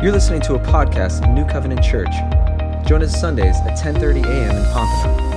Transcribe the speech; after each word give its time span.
You're 0.00 0.12
listening 0.12 0.40
to 0.42 0.54
a 0.54 0.60
podcast 0.60 1.24
of 1.24 1.30
New 1.30 1.44
Covenant 1.44 1.82
Church. 1.82 2.12
Join 2.86 3.02
us 3.02 3.20
Sundays 3.20 3.56
at 3.66 3.76
10:30 3.76 4.24
a.m. 4.26 4.56
in 4.56 4.64
Pompano. 4.72 5.28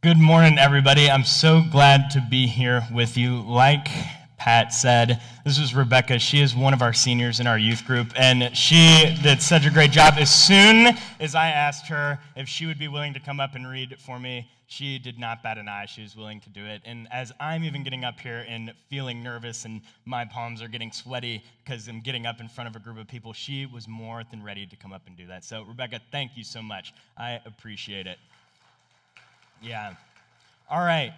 Good 0.00 0.18
morning, 0.18 0.60
everybody. 0.60 1.10
I'm 1.10 1.24
so 1.24 1.64
glad 1.72 2.08
to 2.10 2.24
be 2.30 2.46
here 2.46 2.86
with 2.92 3.16
you. 3.16 3.42
Like 3.42 3.88
Pat 4.36 4.72
said, 4.72 5.20
this 5.44 5.58
is 5.58 5.74
Rebecca. 5.74 6.18
She 6.18 6.40
is 6.40 6.54
one 6.54 6.74
of 6.74 6.82
our 6.82 6.92
seniors 6.92 7.40
in 7.40 7.46
our 7.46 7.58
youth 7.58 7.84
group, 7.86 8.12
and 8.16 8.54
she 8.56 9.16
did 9.22 9.40
such 9.40 9.64
a 9.64 9.70
great 9.70 9.90
job. 9.90 10.14
As 10.16 10.34
soon 10.34 10.96
as 11.20 11.34
I 11.34 11.48
asked 11.48 11.86
her 11.86 12.18
if 12.36 12.48
she 12.48 12.66
would 12.66 12.78
be 12.78 12.88
willing 12.88 13.14
to 13.14 13.20
come 13.20 13.40
up 13.40 13.54
and 13.54 13.68
read 13.68 13.96
for 13.98 14.18
me, 14.18 14.48
she 14.66 14.98
did 14.98 15.18
not 15.18 15.42
bat 15.42 15.58
an 15.58 15.68
eye. 15.68 15.86
She 15.86 16.02
was 16.02 16.16
willing 16.16 16.40
to 16.40 16.50
do 16.50 16.64
it. 16.64 16.82
And 16.84 17.06
as 17.12 17.32
I'm 17.38 17.64
even 17.64 17.84
getting 17.84 18.04
up 18.04 18.18
here 18.18 18.44
and 18.48 18.72
feeling 18.88 19.22
nervous 19.22 19.64
and 19.64 19.82
my 20.04 20.24
palms 20.24 20.62
are 20.62 20.68
getting 20.68 20.90
sweaty 20.90 21.44
because 21.62 21.86
I'm 21.86 22.00
getting 22.00 22.26
up 22.26 22.40
in 22.40 22.48
front 22.48 22.68
of 22.68 22.74
a 22.74 22.78
group 22.78 22.98
of 22.98 23.06
people, 23.06 23.32
she 23.32 23.66
was 23.66 23.86
more 23.86 24.22
than 24.30 24.42
ready 24.42 24.66
to 24.66 24.76
come 24.76 24.92
up 24.92 25.02
and 25.06 25.16
do 25.16 25.26
that. 25.28 25.44
So, 25.44 25.62
Rebecca, 25.62 26.00
thank 26.10 26.36
you 26.36 26.44
so 26.44 26.60
much. 26.60 26.92
I 27.16 27.40
appreciate 27.46 28.06
it. 28.06 28.18
Yeah. 29.62 29.94
All 30.68 30.80
right. 30.80 31.12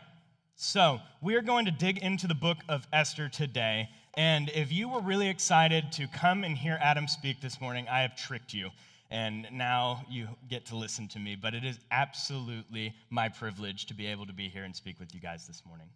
So, 0.58 1.00
we 1.20 1.34
are 1.34 1.42
going 1.42 1.66
to 1.66 1.70
dig 1.70 1.98
into 1.98 2.26
the 2.26 2.34
book 2.34 2.56
of 2.66 2.88
Esther 2.90 3.28
today. 3.28 3.90
And 4.14 4.48
if 4.54 4.72
you 4.72 4.88
were 4.88 5.02
really 5.02 5.28
excited 5.28 5.92
to 5.92 6.06
come 6.06 6.44
and 6.44 6.56
hear 6.56 6.78
Adam 6.80 7.08
speak 7.08 7.42
this 7.42 7.60
morning, 7.60 7.86
I 7.90 8.00
have 8.00 8.16
tricked 8.16 8.54
you. 8.54 8.70
And 9.10 9.46
now 9.52 10.02
you 10.08 10.28
get 10.48 10.64
to 10.66 10.76
listen 10.76 11.08
to 11.08 11.18
me. 11.18 11.36
But 11.36 11.52
it 11.52 11.62
is 11.62 11.78
absolutely 11.90 12.94
my 13.10 13.28
privilege 13.28 13.84
to 13.84 13.94
be 13.94 14.06
able 14.06 14.24
to 14.24 14.32
be 14.32 14.48
here 14.48 14.64
and 14.64 14.74
speak 14.74 14.98
with 14.98 15.14
you 15.14 15.20
guys 15.20 15.46
this 15.46 15.62
morning. 15.66 15.88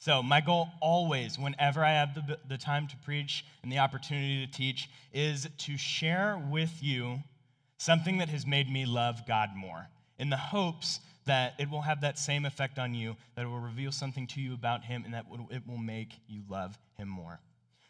So, 0.00 0.22
my 0.22 0.42
goal 0.42 0.68
always, 0.82 1.38
whenever 1.38 1.82
I 1.82 1.92
have 1.92 2.14
the, 2.14 2.38
the 2.46 2.58
time 2.58 2.86
to 2.88 2.96
preach 3.06 3.46
and 3.62 3.72
the 3.72 3.78
opportunity 3.78 4.44
to 4.44 4.52
teach, 4.52 4.90
is 5.14 5.48
to 5.56 5.78
share 5.78 6.38
with 6.50 6.82
you 6.82 7.20
something 7.78 8.18
that 8.18 8.28
has 8.28 8.46
made 8.46 8.70
me 8.70 8.84
love 8.84 9.26
God 9.26 9.56
more 9.56 9.88
in 10.18 10.28
the 10.28 10.36
hopes 10.36 11.00
that 11.26 11.54
it 11.58 11.70
will 11.70 11.82
have 11.82 12.00
that 12.02 12.18
same 12.18 12.44
effect 12.44 12.78
on 12.78 12.94
you, 12.94 13.16
that 13.34 13.42
it 13.42 13.48
will 13.48 13.60
reveal 13.60 13.92
something 13.92 14.26
to 14.28 14.40
you 14.40 14.54
about 14.54 14.84
Him, 14.84 15.04
and 15.04 15.14
that 15.14 15.26
it 15.50 15.62
will 15.66 15.78
make 15.78 16.12
you 16.28 16.42
love 16.48 16.78
Him 16.98 17.08
more. 17.08 17.40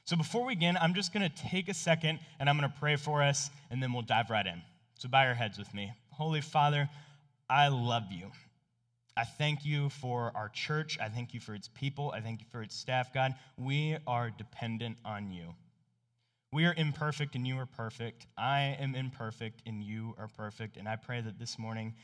So 0.04 0.16
before 0.16 0.44
we 0.44 0.54
begin, 0.54 0.76
I'm 0.80 0.94
just 0.94 1.12
going 1.12 1.28
to 1.28 1.34
take 1.48 1.68
a 1.68 1.74
second 1.74 2.18
and 2.38 2.48
I'm 2.48 2.58
going 2.58 2.70
to 2.70 2.78
pray 2.78 2.96
for 2.96 3.22
us, 3.22 3.50
and 3.70 3.82
then 3.82 3.92
we'll 3.92 4.02
dive 4.02 4.30
right 4.30 4.46
in. 4.46 4.60
So 4.98 5.08
bow 5.08 5.24
your 5.24 5.34
heads 5.34 5.58
with 5.58 5.72
me. 5.72 5.92
Holy 6.10 6.40
Father, 6.40 6.88
I 7.48 7.68
love 7.68 8.04
you. 8.10 8.30
I 9.16 9.24
thank 9.24 9.64
you 9.64 9.88
for 9.90 10.32
our 10.34 10.48
church. 10.48 10.98
I 11.00 11.08
thank 11.08 11.34
you 11.34 11.40
for 11.40 11.54
its 11.54 11.68
people. 11.68 12.12
I 12.14 12.20
thank 12.20 12.40
you 12.40 12.46
for 12.50 12.62
its 12.62 12.76
staff, 12.76 13.14
God. 13.14 13.34
We 13.56 13.96
are 14.06 14.30
dependent 14.30 14.96
on 15.04 15.30
you. 15.30 15.54
We 16.52 16.66
are 16.66 16.74
imperfect 16.76 17.34
and 17.34 17.46
you 17.46 17.58
are 17.58 17.66
perfect. 17.66 18.26
I 18.36 18.76
am 18.78 18.94
imperfect 18.94 19.62
and 19.66 19.82
you 19.82 20.14
are 20.18 20.28
perfect. 20.28 20.76
And 20.76 20.88
I 20.88 20.96
pray 20.96 21.20
that 21.20 21.38
this 21.38 21.58
morning 21.58 21.94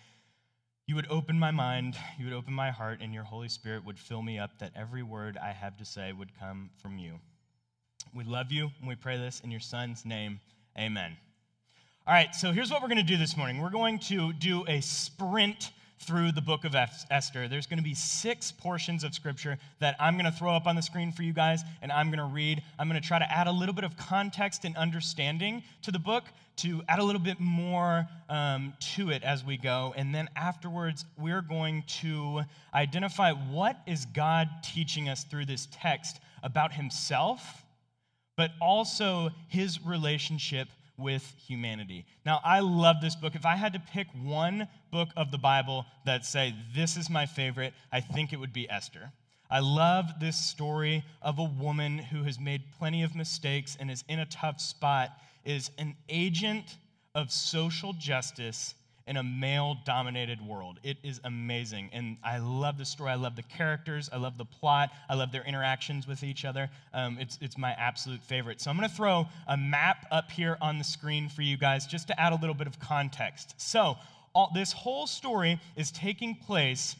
you 0.91 0.96
would 0.96 1.06
open 1.08 1.38
my 1.38 1.52
mind, 1.52 1.96
you 2.19 2.24
would 2.24 2.34
open 2.34 2.52
my 2.52 2.72
heart, 2.72 2.98
and 3.00 3.14
your 3.14 3.22
Holy 3.22 3.48
Spirit 3.48 3.84
would 3.86 3.96
fill 3.96 4.22
me 4.22 4.41
up 4.41 4.58
that 4.58 4.72
every 4.74 5.05
word 5.05 5.38
I 5.41 5.52
have 5.52 5.77
to 5.77 5.84
say 5.84 6.12
would 6.12 6.36
come 6.36 6.69
from 6.83 6.98
you. 6.98 7.20
We 8.12 8.24
love 8.24 8.50
you, 8.50 8.72
and 8.80 8.88
we 8.88 8.96
pray 8.96 9.16
this 9.16 9.38
in 9.44 9.52
your 9.52 9.61
Son's 9.61 10.05
name. 10.05 10.41
Amen. 10.77 11.16
All 12.08 12.12
right, 12.12 12.34
so 12.34 12.50
here's 12.50 12.72
what 12.72 12.83
we're 12.83 12.88
going 12.88 12.98
to 12.98 13.05
do 13.05 13.16
this 13.16 13.36
morning. 13.36 13.61
We're 13.61 13.70
going 13.70 14.00
to 14.00 14.33
do 14.33 14.64
a 14.66 14.80
sprint 14.80 15.70
through 16.01 16.33
the 16.33 16.41
book 16.41 16.65
of 16.65 16.75
Esther. 16.75 17.47
There's 17.47 17.67
going 17.67 17.79
to 17.79 17.84
be 17.84 17.95
six 17.95 18.51
portions 18.51 19.05
of 19.05 19.15
scripture 19.15 19.59
that 19.81 19.97
I'm 20.01 20.15
going 20.15 20.25
to 20.25 20.33
throw 20.33 20.55
up 20.55 20.67
on 20.67 20.75
the 20.75 20.83
screen 20.83 21.12
for 21.12 21.23
you 21.23 21.33
guys, 21.33 21.62
and 21.83 21.92
I'm 21.92 22.09
going 22.09 22.19
to 22.19 22.25
read. 22.25 22.62
I'm 22.79 22.89
going 22.89 23.01
to 23.01 23.07
try 23.07 23.19
to 23.19 23.31
add 23.31 23.47
a 23.47 23.53
little 23.53 23.75
bit 23.75 23.84
of 23.84 23.97
context 23.97 24.65
and 24.65 24.77
understanding 24.77 25.63
to 25.83 25.91
the 25.91 25.98
book 25.98 26.24
to 26.57 26.83
add 26.89 26.98
a 26.98 27.05
little 27.05 27.20
bit 27.20 27.39
more 27.39 28.07
um, 28.29 28.73
to 28.95 29.11
it 29.11 29.23
as 29.23 29.45
we 29.45 29.57
go. 29.57 29.95
And 29.97 30.14
then 30.14 30.29
afterwards, 30.36 31.05
we're 31.19 31.42
going 31.42 31.85
to 32.01 32.42
identify 32.74 33.33
what 33.33 33.80
is 33.86 34.07
God 34.07 34.48
teaching 34.63 35.08
us 35.08 35.24
through 35.24 35.47
this 35.47 35.69
text 35.70 36.20
about 36.42 36.73
himself, 36.73 37.64
but 38.36 38.53
also 38.61 39.30
his 39.48 39.85
relationship 39.85 40.69
with 41.00 41.34
humanity. 41.46 42.06
Now, 42.24 42.40
I 42.44 42.61
love 42.61 42.96
this 43.00 43.16
book. 43.16 43.34
If 43.34 43.46
I 43.46 43.56
had 43.56 43.72
to 43.72 43.80
pick 43.80 44.06
one 44.22 44.68
book 44.92 45.08
of 45.16 45.30
the 45.30 45.38
Bible 45.38 45.86
that 46.06 46.24
say 46.24 46.55
this 46.74 46.96
is 46.96 47.11
my 47.11 47.27
favorite, 47.27 47.74
I 47.90 48.00
think 48.00 48.33
it 48.33 48.36
would 48.36 48.52
be 48.52 48.70
Esther. 48.70 49.12
I 49.50 49.61
love 49.61 50.06
this 50.20 50.36
story 50.36 51.05
of 51.20 51.38
a 51.38 51.44
woman 51.44 51.98
who 51.98 52.22
has 52.22 52.38
made 52.38 52.62
plenty 52.78 53.02
of 53.02 53.16
mistakes 53.16 53.77
and 53.80 53.90
is 53.90 54.05
in 54.08 54.20
a 54.20 54.27
tough 54.27 54.61
spot, 54.61 55.11
is 55.44 55.70
an 55.78 55.96
agent 56.08 56.77
of 57.14 57.32
social 57.32 57.92
justice 57.92 58.74
in 59.11 59.17
a 59.17 59.23
male 59.25 59.77
dominated 59.85 60.41
world. 60.41 60.79
It 60.85 60.97
is 61.03 61.21
amazing. 61.25 61.91
And 61.93 62.17
I 62.23 62.39
love 62.39 62.79
the 62.79 62.85
story. 62.85 63.11
I 63.11 63.17
love 63.17 63.35
the 63.35 63.43
characters. 63.43 64.09
I 64.13 64.19
love 64.19 64.39
the 64.39 64.45
plot. 64.45 64.91
I 65.09 65.17
love 65.17 65.33
their 65.33 65.43
interactions 65.43 66.07
with 66.07 66.23
each 66.23 66.45
other. 66.45 66.71
Um, 66.95 67.19
it's, 67.19 67.37
it's 67.43 67.59
my 67.59 67.73
absolute 67.73 68.23
favorite. 68.23 68.61
So 68.61 68.71
I'm 68.71 68.77
going 68.77 68.89
to 68.89 68.95
throw 68.95 69.27
a 69.48 69.57
map 69.57 70.07
up 70.13 70.31
here 70.31 70.57
on 70.63 70.79
the 70.79 70.85
screen 70.85 71.29
for 71.29 71.43
you 71.43 71.57
guys 71.57 71.87
just 71.87 72.07
to 72.07 72.21
add 72.21 72.33
a 72.33 72.37
little 72.37 72.55
bit 72.55 72.69
of 72.69 72.79
context. 72.79 73.55
So 73.57 73.97
all, 74.33 74.53
this 74.55 74.73
whole 74.73 75.09
story 75.09 75.61
is 75.75 75.91
taking 75.91 76.37
place 76.37 76.95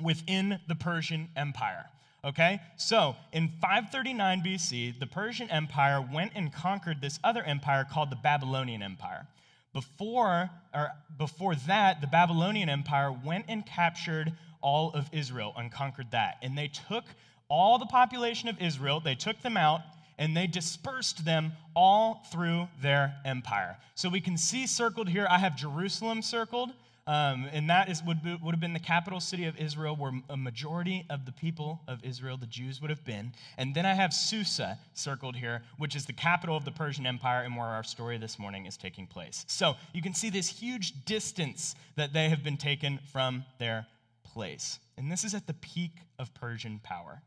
within 0.00 0.60
the 0.68 0.76
Persian 0.76 1.28
Empire. 1.36 1.86
Okay? 2.24 2.60
So, 2.76 3.16
in 3.32 3.48
539 3.60 4.42
BC, 4.42 5.00
the 5.00 5.08
Persian 5.08 5.50
Empire 5.50 6.00
went 6.00 6.30
and 6.36 6.52
conquered 6.52 7.00
this 7.00 7.18
other 7.24 7.42
empire 7.42 7.84
called 7.90 8.10
the 8.10 8.16
Babylonian 8.16 8.80
Empire. 8.80 9.26
Before, 9.72 10.50
or 10.74 10.90
before 11.16 11.54
that, 11.54 12.00
the 12.00 12.06
Babylonian 12.06 12.68
Empire 12.68 13.12
went 13.12 13.46
and 13.48 13.64
captured 13.64 14.32
all 14.60 14.92
of 14.92 15.08
Israel 15.12 15.54
and 15.56 15.72
conquered 15.72 16.10
that. 16.10 16.36
And 16.42 16.56
they 16.56 16.68
took 16.68 17.04
all 17.48 17.78
the 17.78 17.86
population 17.86 18.48
of 18.48 18.60
Israel, 18.60 19.00
they 19.00 19.14
took 19.14 19.40
them 19.42 19.56
out, 19.56 19.80
and 20.18 20.36
they 20.36 20.46
dispersed 20.46 21.24
them 21.24 21.52
all 21.74 22.24
through 22.30 22.68
their 22.80 23.14
empire. 23.24 23.76
So 23.94 24.08
we 24.08 24.20
can 24.20 24.36
see 24.36 24.66
circled 24.66 25.08
here, 25.08 25.26
I 25.28 25.38
have 25.38 25.56
Jerusalem 25.56 26.22
circled. 26.22 26.70
Um, 27.06 27.48
and 27.52 27.68
that 27.68 27.88
is, 27.88 28.00
would, 28.04 28.22
be, 28.22 28.38
would 28.40 28.54
have 28.54 28.60
been 28.60 28.74
the 28.74 28.78
capital 28.78 29.18
city 29.18 29.46
of 29.46 29.58
Israel, 29.58 29.96
where 29.96 30.12
a 30.30 30.36
majority 30.36 31.04
of 31.10 31.26
the 31.26 31.32
people 31.32 31.80
of 31.88 32.04
Israel, 32.04 32.36
the 32.36 32.46
Jews, 32.46 32.80
would 32.80 32.90
have 32.90 33.04
been. 33.04 33.32
And 33.58 33.74
then 33.74 33.84
I 33.84 33.94
have 33.94 34.14
Susa 34.14 34.78
circled 34.94 35.34
here, 35.34 35.62
which 35.78 35.96
is 35.96 36.06
the 36.06 36.12
capital 36.12 36.56
of 36.56 36.64
the 36.64 36.70
Persian 36.70 37.04
Empire 37.04 37.42
and 37.42 37.56
where 37.56 37.66
our 37.66 37.82
story 37.82 38.18
this 38.18 38.38
morning 38.38 38.66
is 38.66 38.76
taking 38.76 39.08
place. 39.08 39.44
So 39.48 39.74
you 39.92 40.00
can 40.00 40.14
see 40.14 40.30
this 40.30 40.48
huge 40.48 41.04
distance 41.04 41.74
that 41.96 42.12
they 42.12 42.28
have 42.28 42.44
been 42.44 42.56
taken 42.56 43.00
from 43.12 43.44
their 43.58 43.86
place. 44.22 44.78
And 44.96 45.10
this 45.10 45.24
is 45.24 45.34
at 45.34 45.48
the 45.48 45.54
peak 45.54 45.92
of 46.20 46.32
Persian 46.34 46.80
power. 46.84 47.20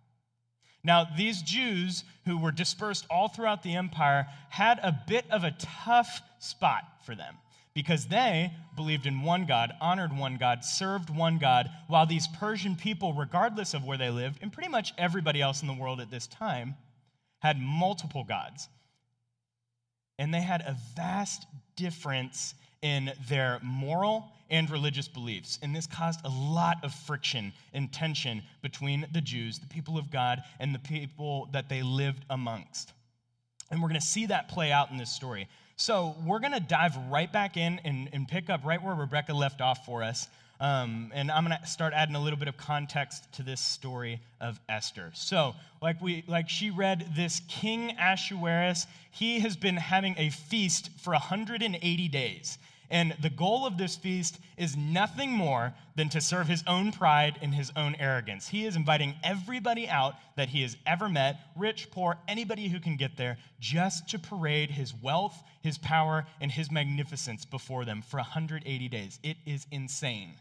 Now, 0.85 1.05
these 1.17 1.41
Jews 1.41 2.03
who 2.25 2.37
were 2.37 2.51
dispersed 2.51 3.07
all 3.09 3.27
throughout 3.27 3.63
the 3.63 3.75
empire 3.75 4.27
had 4.49 4.79
a 4.79 4.97
bit 5.07 5.25
of 5.31 5.43
a 5.43 5.51
tough 5.59 6.21
spot 6.39 6.83
for 7.05 7.15
them 7.15 7.35
because 7.75 8.07
they 8.07 8.51
believed 8.75 9.05
in 9.05 9.21
one 9.21 9.45
God, 9.45 9.73
honored 9.79 10.17
one 10.17 10.37
God, 10.37 10.63
served 10.63 11.09
one 11.09 11.37
God, 11.37 11.69
while 11.87 12.05
these 12.05 12.27
Persian 12.39 12.75
people, 12.75 13.13
regardless 13.13 13.73
of 13.73 13.83
where 13.83 13.97
they 13.97 14.09
lived, 14.09 14.39
and 14.41 14.51
pretty 14.51 14.69
much 14.69 14.93
everybody 14.97 15.41
else 15.41 15.61
in 15.61 15.67
the 15.67 15.73
world 15.73 15.99
at 15.99 16.09
this 16.09 16.25
time, 16.25 16.75
had 17.39 17.59
multiple 17.59 18.23
gods. 18.23 18.69
And 20.17 20.33
they 20.33 20.41
had 20.41 20.61
a 20.61 20.77
vast 20.95 21.45
difference 21.75 22.55
in 22.81 23.11
their 23.27 23.59
moral 23.61 24.31
and 24.49 24.69
religious 24.69 25.07
beliefs. 25.07 25.59
And 25.61 25.75
this 25.75 25.87
caused 25.87 26.21
a 26.23 26.29
lot 26.29 26.77
of 26.83 26.93
friction 26.93 27.51
and 27.73 27.91
tension 27.91 28.41
between 28.61 29.05
the 29.11 29.21
Jews, 29.21 29.59
the 29.59 29.67
people 29.67 29.97
of 29.97 30.11
God, 30.11 30.43
and 30.59 30.73
the 30.73 30.79
people 30.79 31.49
that 31.51 31.67
they 31.67 31.83
lived 31.83 32.23
amongst. 32.29 32.93
And 33.69 33.81
we're 33.81 33.89
going 33.89 33.99
to 33.99 34.05
see 34.05 34.27
that 34.27 34.47
play 34.47 34.71
out 34.71 34.91
in 34.91 34.97
this 34.97 35.11
story. 35.11 35.47
So 35.77 36.15
we're 36.25 36.39
going 36.39 36.53
to 36.53 36.61
dive 36.61 36.95
right 37.09 37.31
back 37.31 37.57
in 37.57 37.79
and, 37.83 38.09
and, 38.13 38.27
pick 38.27 38.49
up 38.49 38.63
right 38.63 38.81
where 38.81 38.95
Rebecca 38.95 39.33
left 39.33 39.59
off 39.59 39.85
for 39.85 40.03
us. 40.03 40.29
Um, 40.61 41.11
and 41.13 41.29
I'm 41.29 41.45
going 41.45 41.57
to 41.59 41.67
start 41.67 41.91
adding 41.93 42.15
a 42.15 42.21
little 42.21 42.39
bit 42.39 42.47
of 42.47 42.55
context 42.55 43.31
to 43.33 43.43
this 43.43 43.59
story 43.59 44.21
of 44.39 44.57
Esther. 44.69 45.11
So, 45.13 45.53
like 45.81 46.01
we, 46.01 46.23
like 46.27 46.47
she 46.47 46.69
read, 46.69 47.11
this 47.13 47.41
King 47.49 47.91
Ahasuerus, 47.97 48.87
he 49.11 49.39
has 49.41 49.57
been 49.57 49.75
having 49.75 50.15
a 50.17 50.29
feast 50.29 50.91
for 51.01 51.11
180 51.11 52.07
days. 52.07 52.57
And 52.89 53.15
the 53.21 53.29
goal 53.29 53.65
of 53.65 53.77
this 53.77 53.95
feast 53.95 54.37
is 54.57 54.77
nothing 54.77 55.31
more 55.31 55.73
than 55.95 56.09
to 56.09 56.21
serve 56.21 56.47
his 56.47 56.63
own 56.67 56.91
pride 56.91 57.39
and 57.41 57.53
his 57.53 57.71
own 57.75 57.95
arrogance. 57.95 58.47
He 58.47 58.65
is 58.65 58.75
inviting 58.75 59.15
everybody 59.23 59.87
out 59.87 60.15
that 60.35 60.49
he 60.49 60.61
has 60.61 60.77
ever 60.85 61.09
met, 61.09 61.39
rich, 61.55 61.89
poor, 61.91 62.17
anybody 62.27 62.67
who 62.67 62.79
can 62.79 62.95
get 62.95 63.17
there, 63.17 63.37
just 63.59 64.09
to 64.09 64.19
parade 64.19 64.71
his 64.71 64.93
wealth, 64.93 65.41
his 65.61 65.77
power, 65.77 66.25
and 66.39 66.51
his 66.51 66.71
magnificence 66.71 67.45
before 67.45 67.85
them 67.85 68.01
for 68.01 68.17
180 68.17 68.87
days. 68.89 69.19
It 69.23 69.37
is 69.45 69.65
insane. 69.71 70.33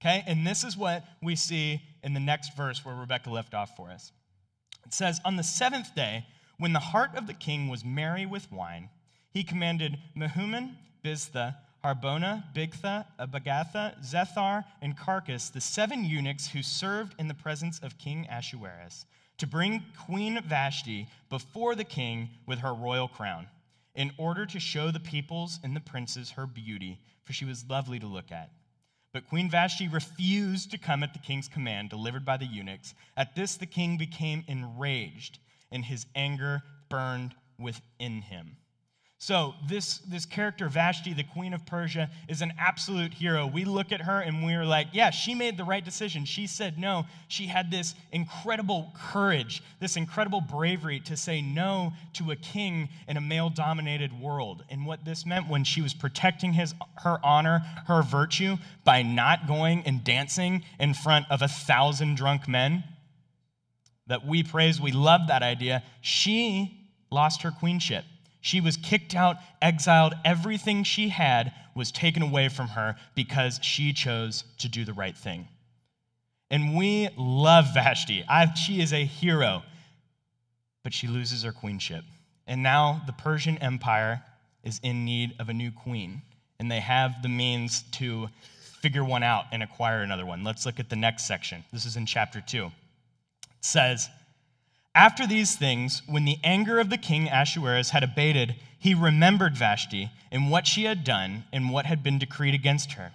Okay? 0.00 0.24
And 0.26 0.46
this 0.46 0.64
is 0.64 0.76
what 0.76 1.04
we 1.22 1.36
see 1.36 1.82
in 2.02 2.14
the 2.14 2.20
next 2.20 2.56
verse 2.56 2.84
where 2.84 2.94
Rebecca 2.94 3.30
left 3.30 3.54
off 3.54 3.76
for 3.76 3.90
us. 3.90 4.12
It 4.86 4.94
says, 4.94 5.20
On 5.24 5.36
the 5.36 5.42
seventh 5.42 5.94
day, 5.94 6.26
when 6.58 6.72
the 6.72 6.78
heart 6.78 7.10
of 7.16 7.26
the 7.26 7.34
king 7.34 7.68
was 7.68 7.84
merry 7.84 8.26
with 8.26 8.50
wine, 8.50 8.88
he 9.30 9.44
commanded 9.44 9.98
Mehuman, 10.16 10.74
Biztha, 11.02 11.56
Harbona, 11.84 12.44
Bigtha, 12.54 13.06
Abagatha, 13.18 13.96
Zethar, 14.04 14.64
and 14.82 14.96
Carkas, 14.98 15.50
the 15.52 15.60
seven 15.60 16.04
eunuchs 16.04 16.48
who 16.48 16.62
served 16.62 17.14
in 17.18 17.28
the 17.28 17.34
presence 17.34 17.78
of 17.78 17.98
King 17.98 18.26
Ahasuerus, 18.30 19.06
to 19.38 19.46
bring 19.46 19.82
Queen 20.06 20.40
Vashti 20.46 21.08
before 21.30 21.74
the 21.74 21.84
king 21.84 22.28
with 22.46 22.58
her 22.58 22.74
royal 22.74 23.08
crown, 23.08 23.46
in 23.94 24.12
order 24.18 24.44
to 24.46 24.60
show 24.60 24.90
the 24.90 25.00
peoples 25.00 25.58
and 25.64 25.74
the 25.74 25.80
princes 25.80 26.32
her 26.32 26.46
beauty, 26.46 27.00
for 27.24 27.32
she 27.32 27.46
was 27.46 27.68
lovely 27.68 27.98
to 27.98 28.06
look 28.06 28.30
at. 28.30 28.50
But 29.12 29.26
Queen 29.26 29.50
Vashti 29.50 29.88
refused 29.88 30.70
to 30.70 30.78
come 30.78 31.02
at 31.02 31.14
the 31.14 31.18
king's 31.18 31.48
command 31.48 31.90
delivered 31.90 32.24
by 32.24 32.36
the 32.36 32.46
eunuchs. 32.46 32.94
At 33.16 33.34
this, 33.34 33.56
the 33.56 33.66
king 33.66 33.96
became 33.96 34.44
enraged, 34.46 35.38
and 35.72 35.84
his 35.84 36.06
anger 36.14 36.62
burned 36.88 37.34
within 37.58 38.22
him. 38.22 38.56
So, 39.22 39.54
this, 39.68 39.98
this 39.98 40.24
character, 40.24 40.66
Vashti, 40.70 41.12
the 41.12 41.24
queen 41.24 41.52
of 41.52 41.66
Persia, 41.66 42.08
is 42.26 42.40
an 42.40 42.54
absolute 42.58 43.12
hero. 43.12 43.46
We 43.46 43.66
look 43.66 43.92
at 43.92 44.00
her 44.00 44.20
and 44.20 44.46
we're 44.46 44.64
like, 44.64 44.86
yeah, 44.94 45.10
she 45.10 45.34
made 45.34 45.58
the 45.58 45.64
right 45.64 45.84
decision. 45.84 46.24
She 46.24 46.46
said 46.46 46.78
no. 46.78 47.04
She 47.28 47.46
had 47.46 47.70
this 47.70 47.94
incredible 48.12 48.90
courage, 48.98 49.62
this 49.78 49.98
incredible 49.98 50.40
bravery 50.40 51.00
to 51.00 51.18
say 51.18 51.42
no 51.42 51.92
to 52.14 52.30
a 52.30 52.36
king 52.36 52.88
in 53.08 53.18
a 53.18 53.20
male 53.20 53.50
dominated 53.50 54.18
world. 54.18 54.64
And 54.70 54.86
what 54.86 55.04
this 55.04 55.26
meant 55.26 55.50
when 55.50 55.64
she 55.64 55.82
was 55.82 55.92
protecting 55.92 56.54
his, 56.54 56.72
her 57.02 57.18
honor, 57.22 57.58
her 57.88 58.02
virtue, 58.02 58.56
by 58.84 59.02
not 59.02 59.46
going 59.46 59.82
and 59.84 60.02
dancing 60.02 60.64
in 60.78 60.94
front 60.94 61.26
of 61.30 61.42
a 61.42 61.48
thousand 61.48 62.14
drunk 62.16 62.48
men, 62.48 62.84
that 64.06 64.26
we 64.26 64.42
praise, 64.42 64.80
we 64.80 64.92
love 64.92 65.28
that 65.28 65.42
idea, 65.42 65.82
she 66.00 66.88
lost 67.10 67.42
her 67.42 67.50
queenship. 67.50 68.06
She 68.40 68.60
was 68.60 68.76
kicked 68.76 69.14
out, 69.14 69.36
exiled. 69.60 70.14
Everything 70.24 70.82
she 70.84 71.08
had 71.08 71.52
was 71.74 71.92
taken 71.92 72.22
away 72.22 72.48
from 72.48 72.68
her 72.68 72.96
because 73.14 73.60
she 73.62 73.92
chose 73.92 74.44
to 74.58 74.68
do 74.68 74.84
the 74.84 74.92
right 74.92 75.16
thing. 75.16 75.48
And 76.50 76.76
we 76.76 77.08
love 77.16 77.66
Vashti. 77.74 78.24
I, 78.28 78.52
she 78.54 78.80
is 78.80 78.92
a 78.92 79.04
hero, 79.04 79.62
but 80.82 80.92
she 80.92 81.06
loses 81.06 81.44
her 81.44 81.52
queenship. 81.52 82.04
And 82.46 82.62
now 82.62 83.02
the 83.06 83.12
Persian 83.12 83.58
Empire 83.58 84.22
is 84.64 84.80
in 84.82 85.04
need 85.04 85.34
of 85.38 85.48
a 85.48 85.54
new 85.54 85.70
queen, 85.70 86.22
and 86.58 86.70
they 86.70 86.80
have 86.80 87.22
the 87.22 87.28
means 87.28 87.82
to 87.92 88.28
figure 88.80 89.04
one 89.04 89.22
out 89.22 89.44
and 89.52 89.62
acquire 89.62 90.00
another 90.00 90.26
one. 90.26 90.42
Let's 90.42 90.66
look 90.66 90.80
at 90.80 90.88
the 90.88 90.96
next 90.96 91.26
section. 91.26 91.62
This 91.72 91.84
is 91.84 91.96
in 91.96 92.06
chapter 92.06 92.40
2. 92.40 92.66
It 92.66 92.72
says, 93.60 94.08
after 94.94 95.26
these 95.26 95.56
things, 95.56 96.02
when 96.06 96.24
the 96.24 96.38
anger 96.42 96.80
of 96.80 96.90
the 96.90 96.98
king 96.98 97.28
Ahasuerus 97.28 97.90
had 97.90 98.02
abated, 98.02 98.56
he 98.78 98.94
remembered 98.94 99.56
Vashti 99.56 100.10
and 100.32 100.50
what 100.50 100.66
she 100.66 100.84
had 100.84 101.04
done 101.04 101.44
and 101.52 101.70
what 101.70 101.86
had 101.86 102.02
been 102.02 102.18
decreed 102.18 102.54
against 102.54 102.92
her. 102.92 103.12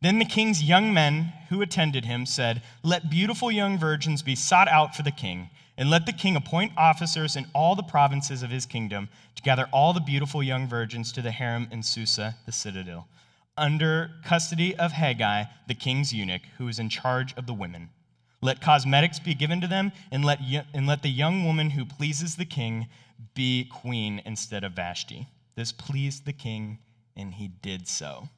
Then 0.00 0.20
the 0.20 0.24
king's 0.24 0.62
young 0.62 0.94
men 0.94 1.32
who 1.48 1.60
attended 1.60 2.04
him 2.04 2.24
said, 2.24 2.62
Let 2.84 3.10
beautiful 3.10 3.50
young 3.50 3.78
virgins 3.78 4.22
be 4.22 4.36
sought 4.36 4.68
out 4.68 4.94
for 4.94 5.02
the 5.02 5.10
king, 5.10 5.50
and 5.76 5.90
let 5.90 6.06
the 6.06 6.12
king 6.12 6.36
appoint 6.36 6.72
officers 6.76 7.34
in 7.34 7.46
all 7.52 7.74
the 7.74 7.82
provinces 7.82 8.42
of 8.44 8.50
his 8.50 8.64
kingdom 8.64 9.08
to 9.34 9.42
gather 9.42 9.68
all 9.72 9.92
the 9.92 10.00
beautiful 10.00 10.42
young 10.42 10.68
virgins 10.68 11.10
to 11.12 11.22
the 11.22 11.32
harem 11.32 11.66
in 11.72 11.82
Susa, 11.82 12.36
the 12.46 12.52
citadel, 12.52 13.08
under 13.56 14.12
custody 14.24 14.76
of 14.76 14.92
Hegai, 14.92 15.48
the 15.66 15.74
king's 15.74 16.12
eunuch, 16.12 16.42
who 16.58 16.68
is 16.68 16.78
in 16.78 16.88
charge 16.88 17.34
of 17.36 17.46
the 17.46 17.54
women. 17.54 17.90
Let 18.40 18.60
cosmetics 18.60 19.18
be 19.18 19.34
given 19.34 19.60
to 19.60 19.66
them, 19.66 19.92
and 20.12 20.24
let, 20.24 20.40
and 20.72 20.86
let 20.86 21.02
the 21.02 21.08
young 21.08 21.44
woman 21.44 21.70
who 21.70 21.84
pleases 21.84 22.36
the 22.36 22.44
king 22.44 22.86
be 23.34 23.64
queen 23.64 24.22
instead 24.24 24.64
of 24.64 24.72
Vashti. 24.72 25.26
This 25.56 25.72
pleased 25.72 26.24
the 26.24 26.32
king, 26.32 26.78
and 27.16 27.34
he 27.34 27.48
did 27.48 27.88
so. 27.88 28.28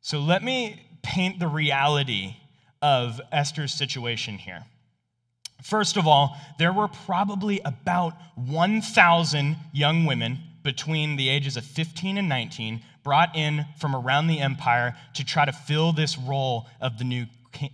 So 0.00 0.18
let 0.18 0.42
me 0.42 0.86
paint 1.02 1.38
the 1.38 1.48
reality 1.48 2.36
of 2.80 3.20
Esther's 3.32 3.74
situation 3.74 4.38
here. 4.38 4.64
First 5.62 5.96
of 5.96 6.06
all, 6.06 6.36
there 6.58 6.72
were 6.72 6.88
probably 6.88 7.60
about 7.64 8.14
1,000 8.36 9.56
young 9.72 10.04
women 10.04 10.38
between 10.62 11.16
the 11.16 11.28
ages 11.28 11.56
of 11.56 11.64
15 11.64 12.18
and 12.18 12.28
19 12.28 12.82
brought 13.02 13.36
in 13.36 13.66
from 13.78 13.94
around 13.94 14.26
the 14.26 14.40
empire 14.40 14.96
to 15.14 15.24
try 15.24 15.44
to 15.44 15.52
fill 15.52 15.92
this 15.92 16.18
role 16.18 16.66
of 16.80 16.98
the 16.98 17.04
new, 17.04 17.26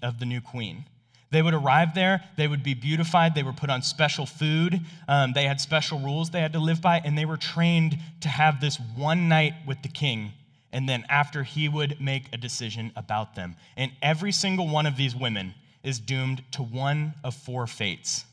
of 0.02 0.18
the 0.18 0.26
new 0.26 0.40
queen. 0.40 0.84
They 1.30 1.42
would 1.42 1.54
arrive 1.54 1.94
there, 1.94 2.24
they 2.36 2.48
would 2.48 2.64
be 2.64 2.74
beautified, 2.74 3.34
they 3.34 3.44
were 3.44 3.52
put 3.52 3.70
on 3.70 3.82
special 3.82 4.26
food, 4.26 4.80
um, 5.06 5.32
they 5.32 5.44
had 5.44 5.60
special 5.60 6.00
rules 6.00 6.30
they 6.30 6.40
had 6.40 6.52
to 6.54 6.58
live 6.58 6.82
by, 6.82 7.00
and 7.04 7.16
they 7.16 7.24
were 7.24 7.36
trained 7.36 7.96
to 8.22 8.28
have 8.28 8.60
this 8.60 8.78
one 8.96 9.28
night 9.28 9.54
with 9.64 9.80
the 9.82 9.88
king, 9.88 10.32
and 10.72 10.88
then 10.88 11.04
after 11.08 11.44
he 11.44 11.68
would 11.68 12.00
make 12.00 12.24
a 12.32 12.36
decision 12.36 12.90
about 12.96 13.36
them. 13.36 13.54
And 13.76 13.92
every 14.02 14.32
single 14.32 14.68
one 14.68 14.86
of 14.86 14.96
these 14.96 15.14
women 15.14 15.54
is 15.84 16.00
doomed 16.00 16.42
to 16.52 16.62
one 16.64 17.14
of 17.22 17.34
four 17.34 17.68
fates. 17.68 18.24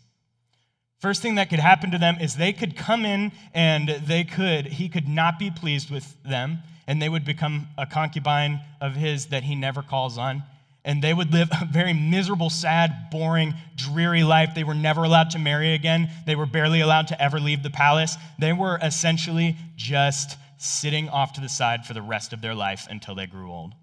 First 1.00 1.22
thing 1.22 1.36
that 1.36 1.52
could 1.52 1.60
happen 1.60 1.92
to 1.92 2.00
them 2.00 2.18
is 2.20 2.36
they 2.36 2.52
could 2.52 2.76
come 2.76 3.06
in 3.06 3.32
and 3.54 3.90
they 3.90 4.24
could, 4.24 4.66
he 4.66 4.90
could 4.90 5.08
not 5.08 5.38
be 5.38 5.52
pleased 5.52 5.92
with 5.92 6.18
them, 6.24 6.60
and 6.88 7.00
they 7.00 7.10
would 7.10 7.26
become 7.26 7.68
a 7.78 7.86
concubine 7.86 8.60
of 8.82 8.96
his 8.96 9.28
that 9.28 9.44
he 9.44 9.54
never 9.54 9.84
calls 9.84 10.18
on 10.18 10.42
and 10.88 11.02
they 11.02 11.14
would 11.14 11.34
live 11.34 11.50
a 11.52 11.66
very 11.66 11.94
miserable, 11.94 12.50
sad, 12.50 13.10
boring, 13.12 13.54
dreary 13.76 14.24
life. 14.24 14.56
They 14.56 14.64
were 14.64 14.74
never 14.74 15.04
allowed 15.04 15.30
to 15.32 15.40
marry 15.40 15.74
again. 15.74 16.10
They 16.26 16.36
were 16.36 16.46
barely 16.46 16.80
allowed 16.80 17.10
to 17.10 17.22
ever 17.22 17.42
leave 17.42 17.62
the 17.62 17.70
palace. 17.70 18.16
They 18.40 18.54
were 18.54 18.80
essentially 18.82 19.58
just 19.76 20.38
sitting 20.58 21.10
off 21.10 21.34
to 21.34 21.42
the 21.42 21.50
side 21.50 21.86
for 21.86 21.94
the 21.94 22.02
rest 22.02 22.32
of 22.32 22.42
their 22.42 22.56
life 22.56 22.88
until 22.90 23.16
they 23.16 23.28
grew 23.28 23.52
old. 23.52 23.74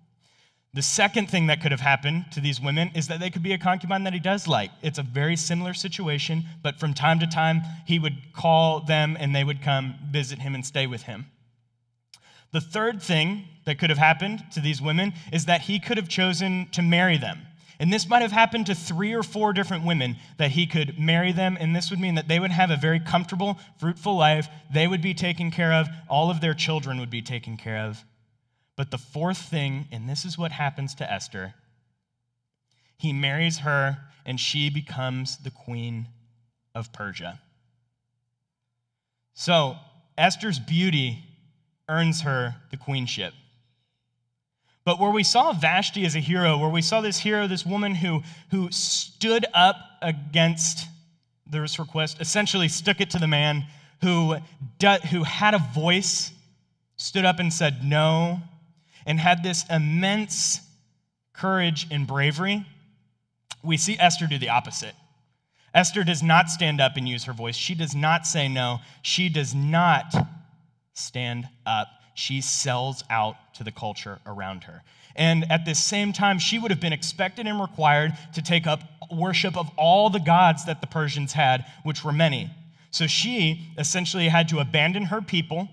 The 0.73 0.83
second 0.83 1.31
thing 1.31 1.47
that 1.49 1.61
could 1.61 1.73
have 1.73 1.81
happened 1.81 2.25
to 2.33 2.41
these 2.41 2.61
women 2.61 2.91
is 2.97 3.07
that 3.09 3.21
they 3.21 3.31
could 3.31 3.45
be 3.45 3.53
a 3.53 3.59
concubine 3.59 4.05
that 4.05 4.15
he 4.15 4.19
does 4.19 4.49
like. 4.49 4.71
It's 4.83 4.99
a 4.99 5.05
very 5.05 5.37
similar 5.37 5.75
situation, 5.75 6.45
but 6.63 6.81
from 6.81 6.95
time 6.95 7.21
to 7.21 7.27
time, 7.27 7.61
he 7.87 7.99
would 7.99 8.17
call 8.33 8.81
them 8.81 9.17
and 9.21 9.37
they 9.37 9.45
would 9.45 9.63
come 9.63 9.95
visit 10.11 10.39
him 10.39 10.55
and 10.55 10.65
stay 10.65 10.87
with 10.87 11.03
him. 11.03 11.27
The 12.55 12.61
third 12.61 13.03
thing 13.03 13.49
that 13.65 13.81
could 13.81 13.91
have 13.91 13.99
happened 13.99 14.45
to 14.53 14.61
these 14.61 14.81
women 14.81 15.13
is 15.33 15.47
that 15.47 15.63
he 15.63 15.81
could 15.81 15.97
have 15.97 16.09
chosen 16.09 16.69
to 16.71 16.83
marry 16.83 17.19
them. 17.19 17.41
And 17.81 17.93
this 17.93 18.09
might 18.09 18.23
have 18.23 18.31
happened 18.31 18.67
to 18.67 18.77
three 18.77 19.13
or 19.13 19.25
four 19.25 19.53
different 19.53 19.85
women 19.85 20.19
that 20.37 20.53
he 20.53 20.65
could 20.65 20.97
marry 20.97 21.33
them, 21.33 21.57
and 21.59 21.75
this 21.75 21.91
would 21.91 21.99
mean 21.99 22.15
that 22.15 22.29
they 22.29 22.39
would 22.39 22.53
have 22.53 22.71
a 22.71 22.77
very 22.77 23.01
comfortable, 23.01 23.59
fruitful 23.81 24.17
life. 24.17 24.47
They 24.73 24.87
would 24.87 25.03
be 25.03 25.15
taken 25.15 25.51
care 25.51 25.73
of, 25.73 25.89
all 26.09 26.31
of 26.31 26.41
their 26.41 26.55
children 26.55 27.01
would 27.01 27.11
be 27.11 27.23
taken 27.23 27.57
care 27.57 27.79
of. 27.79 28.05
But 28.77 28.93
the 28.93 28.99
fourth 28.99 29.39
thing, 29.39 29.89
and 29.91 30.09
this 30.09 30.25
is 30.25 30.39
what 30.39 30.53
happens 30.53 30.95
to 30.95 31.13
Esther, 31.13 31.55
he 32.97 33.13
marries 33.13 33.59
her, 33.59 33.99
and 34.25 34.39
she 34.39 34.71
becomes 34.71 35.39
the 35.39 35.51
queen 35.51 36.07
of 36.73 36.93
Persia. 36.93 37.41
So, 39.33 39.77
Esther's 40.17 40.61
beauty 40.61 41.25
earns 41.89 42.23
her 42.23 42.57
the 42.71 42.77
queenship. 42.77 43.35
But 44.85 45.01
where 45.01 45.11
we 45.11 45.25
saw 45.25 45.53
Vashti 45.53 46.05
as 46.05 46.15
a 46.15 46.21
hero, 46.21 46.59
where 46.59 46.69
we 46.69 46.83
saw 46.83 47.01
this 47.01 47.19
hero, 47.19 47.47
this 47.47 47.65
woman 47.65 47.95
who, 47.95 48.23
who 48.51 48.71
stood 48.71 49.47
up 49.55 49.77
against 50.03 50.87
this 51.47 51.79
request, 51.79 52.21
essentially 52.21 52.69
stuck 52.69 53.01
it 53.01 53.11
to 53.11 53.19
the 53.19 53.27
man 53.27 53.65
who, 54.03 54.37
who 55.11 55.23
had 55.23 55.55
a 55.55 55.59
voice, 55.75 56.33
stood 56.97 57.25
up 57.25 57.39
and 57.39 57.53
said 57.53 57.83
no, 57.85 58.41
and 59.07 59.19
had 59.19 59.43
this 59.43 59.65
immense 59.71 60.61
courage 61.33 61.87
and 61.91 62.07
bravery, 62.07 62.65
we 63.63 63.77
see 63.77 63.97
Esther 63.99 64.27
do 64.27 64.39
the 64.39 64.51
opposite. 64.51 64.95
Esther 65.73 66.05
does 66.05 66.23
not 66.23 66.49
stand 66.49 66.81
up 66.81 66.97
and 66.97 67.09
use 67.09 67.25
her 67.25 67.33
voice. 67.33 67.57
She 67.57 67.75
does 67.75 67.95
not 67.95 68.27
say 68.27 68.47
no. 68.47 68.79
She 69.03 69.29
does 69.29 69.55
not 69.55 70.15
stand 70.95 71.49
up. 71.67 71.89
She 72.15 72.41
sells 72.41 73.05
out 73.11 73.37
to 73.55 73.65
the 73.65 73.73
culture 73.73 74.21
around 74.27 74.65
her. 74.65 74.83
And 75.17 75.51
at 75.51 75.65
the 75.65 75.75
same 75.75 76.13
time, 76.13 76.39
she 76.39 76.59
would 76.59 76.71
have 76.71 76.81
been 76.81 76.93
expected 76.93 77.47
and 77.47 77.61
required 77.61 78.17
to 78.35 78.43
take 78.43 78.67
up 78.67 78.81
worship 79.13 79.57
of 79.57 79.71
all 79.77 80.11
the 80.11 80.21
gods 80.21 80.65
that 80.65 80.81
the 80.81 80.87
Persians 80.87 81.33
had, 81.33 81.65
which 81.85 82.05
were 82.05 82.13
many. 82.13 82.51
So 82.91 83.07
she 83.07 83.69
essentially 83.79 84.29
had 84.29 84.49
to 84.49 84.61
abandon 84.61 85.05
her 85.05 85.21
people 85.21 85.69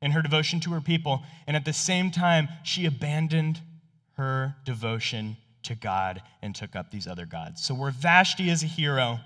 and 0.00 0.12
her 0.12 0.22
devotion 0.22 0.60
to 0.60 0.70
her 0.72 0.80
people. 0.80 1.22
And 1.46 1.56
at 1.56 1.64
the 1.64 1.72
same 1.72 2.10
time, 2.10 2.48
she 2.62 2.86
abandoned 2.86 3.60
her 4.16 4.54
devotion 4.64 5.36
to 5.64 5.74
God 5.74 6.22
and 6.42 6.54
took 6.54 6.76
up 6.76 6.90
these 6.90 7.06
other 7.06 7.26
gods. 7.26 7.64
So 7.64 7.74
where 7.74 7.90
Vashti 7.90 8.50
is 8.50 8.62
a 8.62 8.66
hero, 8.66 9.20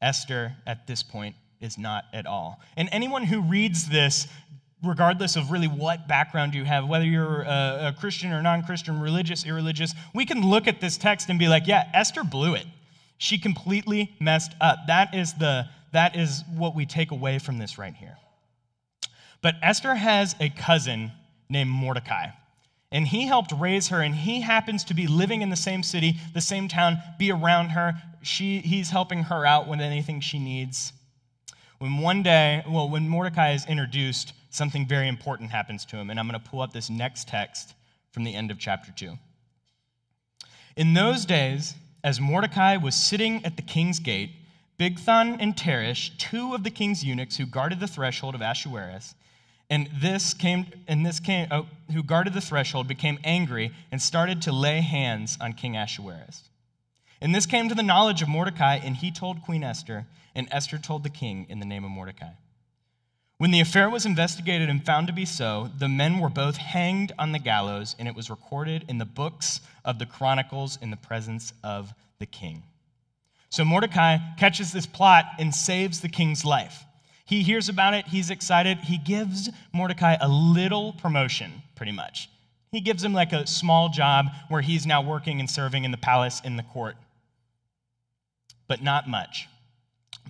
Esther 0.00 0.54
at 0.66 0.86
this 0.86 1.02
point 1.02 1.34
is 1.64 1.78
not 1.78 2.04
at 2.12 2.26
all. 2.26 2.60
And 2.76 2.88
anyone 2.92 3.24
who 3.24 3.40
reads 3.40 3.88
this, 3.88 4.28
regardless 4.84 5.34
of 5.34 5.50
really 5.50 5.66
what 5.66 6.06
background 6.06 6.54
you 6.54 6.64
have, 6.64 6.86
whether 6.86 7.04
you're 7.04 7.42
a, 7.42 7.88
a 7.88 7.96
Christian 7.98 8.32
or 8.32 8.42
non 8.42 8.62
Christian, 8.62 9.00
religious, 9.00 9.46
irreligious, 9.46 9.94
we 10.14 10.26
can 10.26 10.42
look 10.42 10.68
at 10.68 10.80
this 10.80 10.96
text 10.96 11.30
and 11.30 11.38
be 11.38 11.48
like, 11.48 11.66
yeah, 11.66 11.90
Esther 11.94 12.22
blew 12.22 12.54
it. 12.54 12.66
She 13.18 13.38
completely 13.38 14.14
messed 14.20 14.52
up. 14.60 14.78
That 14.86 15.14
is, 15.14 15.32
the, 15.34 15.66
that 15.92 16.16
is 16.16 16.42
what 16.54 16.74
we 16.74 16.84
take 16.84 17.10
away 17.10 17.38
from 17.38 17.58
this 17.58 17.78
right 17.78 17.94
here. 17.94 18.16
But 19.40 19.54
Esther 19.62 19.94
has 19.94 20.36
a 20.40 20.50
cousin 20.50 21.12
named 21.48 21.70
Mordecai. 21.70 22.28
And 22.92 23.08
he 23.08 23.26
helped 23.26 23.52
raise 23.52 23.88
her, 23.88 24.00
and 24.00 24.14
he 24.14 24.40
happens 24.40 24.84
to 24.84 24.94
be 24.94 25.08
living 25.08 25.42
in 25.42 25.50
the 25.50 25.56
same 25.56 25.82
city, 25.82 26.16
the 26.32 26.40
same 26.40 26.68
town, 26.68 26.98
be 27.18 27.32
around 27.32 27.70
her. 27.70 27.94
She, 28.22 28.60
he's 28.60 28.90
helping 28.90 29.24
her 29.24 29.44
out 29.44 29.66
with 29.66 29.80
anything 29.80 30.20
she 30.20 30.38
needs. 30.38 30.92
When 31.84 31.98
one 31.98 32.22
day, 32.22 32.64
well, 32.66 32.88
when 32.88 33.10
Mordecai 33.10 33.52
is 33.52 33.66
introduced, 33.66 34.32
something 34.48 34.86
very 34.86 35.06
important 35.06 35.50
happens 35.50 35.84
to 35.84 35.98
him. 35.98 36.08
And 36.08 36.18
I'm 36.18 36.26
going 36.26 36.40
to 36.40 36.48
pull 36.48 36.62
up 36.62 36.72
this 36.72 36.88
next 36.88 37.28
text 37.28 37.74
from 38.10 38.24
the 38.24 38.34
end 38.34 38.50
of 38.50 38.58
chapter 38.58 38.90
2. 38.90 39.12
In 40.76 40.94
those 40.94 41.26
days, 41.26 41.74
as 42.02 42.22
Mordecai 42.22 42.78
was 42.78 42.94
sitting 42.94 43.44
at 43.44 43.56
the 43.56 43.62
king's 43.62 43.98
gate, 43.98 44.30
Bigthan 44.80 45.36
and 45.38 45.54
Teresh, 45.54 46.16
two 46.16 46.54
of 46.54 46.64
the 46.64 46.70
king's 46.70 47.04
eunuchs 47.04 47.36
who 47.36 47.44
guarded 47.44 47.80
the 47.80 47.86
threshold 47.86 48.34
of 48.34 48.40
Ahasuerus, 48.40 49.14
and 49.68 49.90
this 49.92 50.32
came, 50.32 50.64
and 50.88 51.04
this 51.04 51.20
came, 51.20 51.48
oh, 51.50 51.66
who 51.92 52.02
guarded 52.02 52.32
the 52.32 52.40
threshold 52.40 52.88
became 52.88 53.18
angry 53.24 53.72
and 53.92 54.00
started 54.00 54.40
to 54.40 54.52
lay 54.52 54.80
hands 54.80 55.36
on 55.38 55.52
King 55.52 55.76
Ahasuerus. 55.76 56.48
And 57.20 57.34
this 57.34 57.44
came 57.44 57.68
to 57.68 57.74
the 57.74 57.82
knowledge 57.82 58.22
of 58.22 58.28
Mordecai, 58.28 58.76
and 58.76 58.96
he 58.96 59.10
told 59.10 59.42
Queen 59.42 59.62
Esther, 59.62 60.06
and 60.34 60.48
Esther 60.50 60.78
told 60.78 61.02
the 61.02 61.10
king 61.10 61.46
in 61.48 61.60
the 61.60 61.66
name 61.66 61.84
of 61.84 61.90
Mordecai. 61.90 62.32
When 63.38 63.50
the 63.50 63.60
affair 63.60 63.90
was 63.90 64.06
investigated 64.06 64.68
and 64.68 64.84
found 64.84 65.08
to 65.08 65.12
be 65.12 65.24
so, 65.24 65.70
the 65.78 65.88
men 65.88 66.18
were 66.20 66.28
both 66.28 66.56
hanged 66.56 67.12
on 67.18 67.32
the 67.32 67.38
gallows, 67.38 67.96
and 67.98 68.06
it 68.06 68.14
was 68.14 68.30
recorded 68.30 68.84
in 68.88 68.98
the 68.98 69.04
books 69.04 69.60
of 69.84 69.98
the 69.98 70.06
Chronicles 70.06 70.78
in 70.80 70.90
the 70.90 70.96
presence 70.96 71.52
of 71.64 71.92
the 72.20 72.26
king. 72.26 72.62
So 73.50 73.64
Mordecai 73.64 74.18
catches 74.38 74.72
this 74.72 74.86
plot 74.86 75.26
and 75.38 75.54
saves 75.54 76.00
the 76.00 76.08
king's 76.08 76.44
life. 76.44 76.84
He 77.24 77.42
hears 77.42 77.68
about 77.68 77.94
it, 77.94 78.06
he's 78.06 78.30
excited. 78.30 78.78
He 78.78 78.98
gives 78.98 79.50
Mordecai 79.72 80.16
a 80.20 80.28
little 80.28 80.92
promotion, 80.94 81.62
pretty 81.74 81.92
much. 81.92 82.28
He 82.70 82.80
gives 82.80 83.02
him 83.02 83.14
like 83.14 83.32
a 83.32 83.46
small 83.46 83.88
job 83.88 84.26
where 84.48 84.60
he's 84.60 84.86
now 84.86 85.02
working 85.02 85.40
and 85.40 85.50
serving 85.50 85.84
in 85.84 85.90
the 85.90 85.96
palace 85.96 86.40
in 86.44 86.56
the 86.56 86.62
court, 86.62 86.96
but 88.68 88.82
not 88.82 89.08
much. 89.08 89.48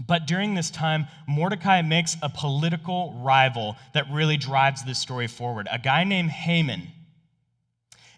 But 0.07 0.27
during 0.27 0.55
this 0.55 0.71
time, 0.71 1.07
Mordecai 1.29 1.83
makes 1.83 2.17
a 2.23 2.29
political 2.29 3.13
rival 3.23 3.77
that 3.93 4.11
really 4.11 4.37
drives 4.37 4.85
this 4.85 4.99
story 4.99 5.29
forward. 5.29 5.69
A 5.71 5.79
guy 5.79 6.05
named 6.05 6.31
Haman 6.31 6.89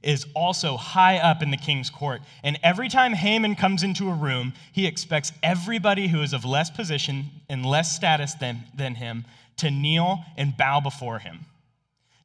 is 0.03 0.27
also 0.35 0.77
high 0.77 1.19
up 1.19 1.43
in 1.43 1.51
the 1.51 1.57
king's 1.57 1.91
court. 1.91 2.23
And 2.43 2.59
every 2.63 2.89
time 2.89 3.13
Haman 3.13 3.57
comes 3.57 3.83
into 3.83 4.09
a 4.09 4.15
room, 4.15 4.55
he 4.73 4.87
expects 4.87 5.33
everybody 5.43 6.07
who 6.09 6.23
is 6.23 6.33
of 6.33 6.45
less 6.45 6.71
position 6.71 7.27
and 7.49 7.67
less 7.67 7.95
status 7.95 8.35
than, 8.35 8.65
than 8.75 8.95
him 8.95 9.25
to 9.59 9.71
kneel 9.71 10.25
and 10.37 10.57
bow 10.57 10.81
before 10.81 11.19
him. 11.19 11.47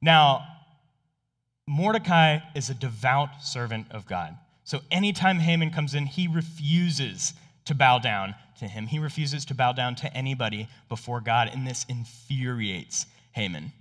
Now, 0.01 0.45
Mordecai 1.67 2.39
is 2.55 2.69
a 2.69 2.73
devout 2.73 3.41
servant 3.41 3.87
of 3.91 4.05
God. 4.05 4.37
So 4.63 4.81
anytime 4.91 5.39
Haman 5.39 5.71
comes 5.71 5.95
in, 5.95 6.05
he 6.05 6.27
refuses 6.27 7.33
to 7.65 7.75
bow 7.75 7.99
down 7.99 8.35
to 8.61 8.67
him. 8.67 8.87
He 8.87 8.97
refuses 8.97 9.45
to 9.45 9.53
bow 9.53 9.73
down 9.73 9.95
to 9.95 10.13
anybody 10.15 10.67
before 10.89 11.19
God, 11.19 11.49
and 11.53 11.67
this 11.67 11.85
infuriates 11.89 13.05
Haman. 13.33 13.73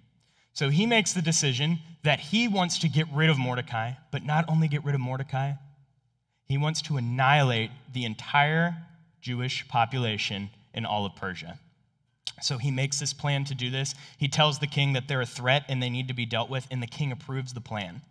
So 0.53 0.69
he 0.69 0.85
makes 0.85 1.13
the 1.13 1.23
decision 1.23 1.79
that 2.03 2.21
he 2.21 2.49
wants 2.49 2.79
to 2.81 2.89
get 2.89 3.07
rid 3.15 3.31
of 3.31 3.39
Mordecai, 3.39 3.93
but 4.11 4.25
not 4.25 4.45
only 4.49 4.69
get 4.69 4.85
rid 4.85 4.95
of 4.95 5.01
Mordecai, 5.01 5.53
he 6.45 6.59
wants 6.59 6.83
to 6.83 6.97
annihilate 6.97 7.71
the 7.93 8.05
entire 8.05 8.77
Jewish 9.21 9.67
population 9.69 10.51
in 10.75 10.85
all 10.85 11.07
of 11.07 11.15
Persia. 11.15 11.59
So 12.43 12.59
he 12.59 12.71
makes 12.71 12.99
this 12.99 13.13
plan 13.13 13.45
to 13.45 13.55
do 13.55 13.71
this. 13.71 13.95
He 14.19 14.29
tells 14.29 14.59
the 14.59 14.67
king 14.67 14.95
that 14.95 15.09
they're 15.09 15.21
a 15.21 15.27
threat 15.27 15.65
and 15.69 15.83
they 15.83 15.91
need 15.91 16.09
to 16.09 16.15
be 16.15 16.27
dealt 16.27 16.51
with, 16.51 16.67
and 16.71 16.83
the 16.83 16.87
king 16.87 17.13
approves 17.13 17.53
the 17.53 17.61
plan. 17.61 18.03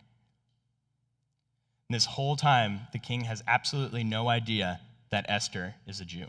This 1.89 2.05
whole 2.05 2.35
time, 2.35 2.81
the 2.93 2.99
king 2.99 3.21
has 3.21 3.43
absolutely 3.47 4.03
no 4.03 4.29
idea 4.29 4.79
that 5.09 5.25
Esther 5.27 5.73
is 5.88 5.99
a 5.99 6.05
Jew. 6.05 6.27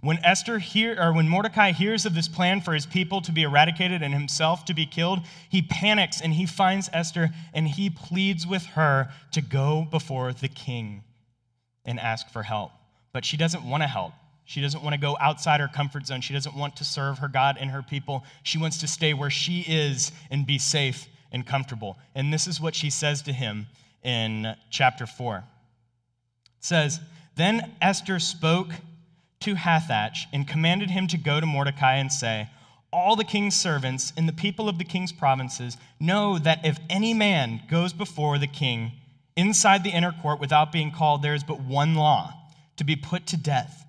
When 0.00 0.18
Esther 0.24 0.58
hear, 0.58 0.96
or 0.98 1.12
when 1.12 1.28
Mordecai 1.28 1.72
hears 1.72 2.06
of 2.06 2.14
this 2.14 2.28
plan 2.28 2.62
for 2.62 2.72
his 2.72 2.86
people 2.86 3.20
to 3.20 3.32
be 3.32 3.42
eradicated 3.42 4.02
and 4.02 4.14
himself 4.14 4.64
to 4.66 4.74
be 4.74 4.86
killed, 4.86 5.20
he 5.50 5.60
panics 5.60 6.22
and 6.22 6.32
he 6.32 6.46
finds 6.46 6.88
Esther 6.92 7.30
and 7.52 7.68
he 7.68 7.90
pleads 7.90 8.46
with 8.46 8.64
her 8.66 9.10
to 9.32 9.42
go 9.42 9.86
before 9.90 10.32
the 10.32 10.48
king 10.48 11.04
and 11.84 12.00
ask 12.00 12.30
for 12.30 12.42
help. 12.42 12.72
But 13.12 13.26
she 13.26 13.36
doesn't 13.36 13.64
want 13.64 13.82
to 13.82 13.86
help. 13.86 14.12
She 14.44 14.62
doesn't 14.62 14.82
want 14.82 14.94
to 14.94 15.00
go 15.00 15.16
outside 15.20 15.60
her 15.60 15.68
comfort 15.68 16.06
zone. 16.06 16.22
She 16.22 16.32
doesn't 16.32 16.56
want 16.56 16.76
to 16.76 16.84
serve 16.84 17.18
her 17.18 17.28
God 17.28 17.56
and 17.60 17.70
her 17.70 17.82
people. 17.82 18.24
She 18.42 18.58
wants 18.58 18.78
to 18.78 18.88
stay 18.88 19.12
where 19.14 19.30
she 19.30 19.60
is 19.60 20.12
and 20.30 20.46
be 20.46 20.58
safe 20.58 21.08
and 21.30 21.46
comfortable. 21.46 21.98
And 22.14 22.32
this 22.32 22.46
is 22.46 22.60
what 22.60 22.74
she 22.74 22.90
says 22.90 23.22
to 23.22 23.32
him 23.32 23.66
in 24.02 24.56
chapter 24.70 25.06
4. 25.06 25.36
It 25.36 25.44
says, 26.58 27.00
Then 27.36 27.70
Esther 27.80 28.18
spoke 28.18 28.70
to 29.40 29.54
Hathach 29.54 30.26
and 30.34 30.46
commanded 30.46 30.90
him 30.90 31.06
to 31.06 31.16
go 31.16 31.40
to 31.40 31.46
Mordecai 31.46 31.94
and 31.94 32.12
say, 32.12 32.48
All 32.92 33.16
the 33.16 33.24
king's 33.24 33.56
servants 33.56 34.12
and 34.14 34.28
the 34.28 34.34
people 34.34 34.68
of 34.68 34.76
the 34.76 34.84
king's 34.84 35.12
provinces 35.12 35.78
know 35.98 36.38
that 36.38 36.64
if 36.64 36.78
any 36.90 37.14
man 37.14 37.62
goes 37.70 37.94
before 37.94 38.36
the 38.36 38.46
king 38.46 38.92
inside 39.36 39.82
the 39.82 39.90
inner 39.90 40.12
court 40.12 40.40
without 40.40 40.72
being 40.72 40.90
called, 40.90 41.22
there 41.22 41.34
is 41.34 41.42
but 41.42 41.58
one 41.58 41.94
law 41.94 42.34
to 42.76 42.84
be 42.84 42.96
put 42.96 43.26
to 43.28 43.38
death, 43.38 43.86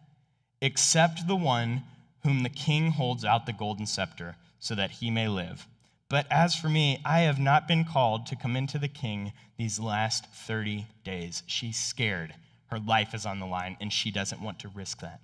except 0.62 1.27
the 1.27 1.36
one 1.36 1.84
whom 2.24 2.43
the 2.43 2.50
king 2.50 2.91
holds 2.91 3.25
out 3.25 3.46
the 3.46 3.51
golden 3.51 3.86
scepter, 3.86 4.38
so 4.60 4.74
that 4.75 4.91
he 4.91 5.12
may 5.12 5.27
live. 5.27 5.67
But 6.08 6.27
as 6.31 6.55
for 6.55 6.70
me, 6.70 7.01
I 7.03 7.22
have 7.22 7.39
not 7.39 7.67
been 7.67 7.84
called 7.84 8.25
to 8.27 8.38
come 8.38 8.55
into 8.55 8.79
the 8.79 8.88
king 8.88 9.34
these 9.58 9.79
last 9.81 10.27
30 10.27 10.88
days. 11.03 11.43
She's 11.46 11.77
scared. 11.77 12.36
Her 12.67 12.79
life 12.79 13.13
is 13.13 13.25
on 13.25 13.39
the 13.39 13.46
line, 13.46 13.75
and 13.81 13.91
she 13.91 14.12
doesn't 14.12 14.41
want 14.41 14.60
to 14.60 14.70
risk 14.70 15.01
that. 15.01 15.20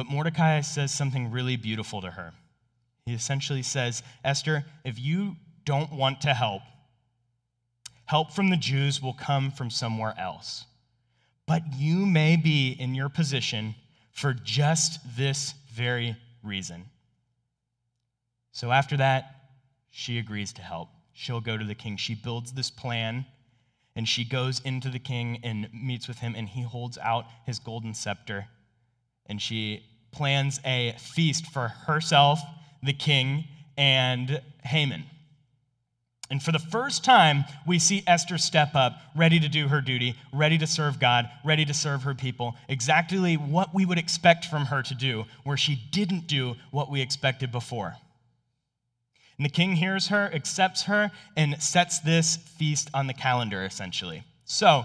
But 0.00 0.10
Mordecai 0.10 0.62
says 0.62 0.92
something 0.92 1.30
really 1.30 1.56
beautiful 1.56 2.00
to 2.00 2.10
her. 2.10 2.32
He 3.04 3.12
essentially 3.12 3.62
says, 3.62 4.02
Esther, 4.24 4.64
if 4.82 4.98
you 4.98 5.36
don't 5.66 5.92
want 5.92 6.22
to 6.22 6.32
help, 6.32 6.62
help 8.06 8.32
from 8.32 8.48
the 8.48 8.56
Jews 8.56 9.02
will 9.02 9.12
come 9.12 9.50
from 9.50 9.68
somewhere 9.68 10.14
else. 10.18 10.64
But 11.46 11.74
you 11.76 12.06
may 12.06 12.36
be 12.36 12.74
in 12.80 12.94
your 12.94 13.10
position 13.10 13.74
for 14.10 14.32
just 14.32 15.00
this 15.18 15.52
very 15.70 16.16
reason. 16.42 16.86
So 18.52 18.72
after 18.72 18.96
that, 18.96 19.34
she 19.90 20.16
agrees 20.16 20.54
to 20.54 20.62
help. 20.62 20.88
She'll 21.12 21.42
go 21.42 21.58
to 21.58 21.64
the 21.66 21.74
king. 21.74 21.98
She 21.98 22.14
builds 22.14 22.54
this 22.54 22.70
plan 22.70 23.26
and 23.94 24.08
she 24.08 24.24
goes 24.24 24.60
into 24.60 24.88
the 24.88 24.98
king 24.98 25.40
and 25.42 25.68
meets 25.74 26.08
with 26.08 26.20
him, 26.20 26.34
and 26.34 26.48
he 26.48 26.62
holds 26.62 26.96
out 26.96 27.26
his 27.44 27.58
golden 27.58 27.92
scepter 27.92 28.46
and 29.30 29.40
she 29.40 29.86
plans 30.12 30.60
a 30.64 30.94
feast 30.98 31.46
for 31.46 31.68
herself, 31.68 32.40
the 32.82 32.92
king, 32.92 33.44
and 33.76 34.40
Haman. 34.64 35.04
And 36.30 36.40
for 36.40 36.52
the 36.52 36.60
first 36.60 37.02
time, 37.02 37.44
we 37.66 37.80
see 37.80 38.04
Esther 38.06 38.38
step 38.38 38.76
up, 38.76 39.00
ready 39.16 39.40
to 39.40 39.48
do 39.48 39.66
her 39.66 39.80
duty, 39.80 40.14
ready 40.32 40.58
to 40.58 40.66
serve 40.66 41.00
God, 41.00 41.28
ready 41.44 41.64
to 41.64 41.74
serve 41.74 42.04
her 42.04 42.14
people, 42.14 42.54
exactly 42.68 43.34
what 43.34 43.74
we 43.74 43.84
would 43.84 43.98
expect 43.98 44.44
from 44.44 44.66
her 44.66 44.80
to 44.82 44.94
do, 44.94 45.24
where 45.42 45.56
she 45.56 45.82
didn't 45.90 46.28
do 46.28 46.54
what 46.70 46.88
we 46.88 47.00
expected 47.00 47.50
before. 47.50 47.96
And 49.38 49.44
the 49.44 49.50
king 49.50 49.74
hears 49.74 50.08
her, 50.08 50.30
accepts 50.32 50.84
her, 50.84 51.10
and 51.36 51.60
sets 51.60 51.98
this 51.98 52.36
feast 52.36 52.90
on 52.94 53.08
the 53.08 53.14
calendar, 53.14 53.64
essentially. 53.64 54.22
So, 54.44 54.84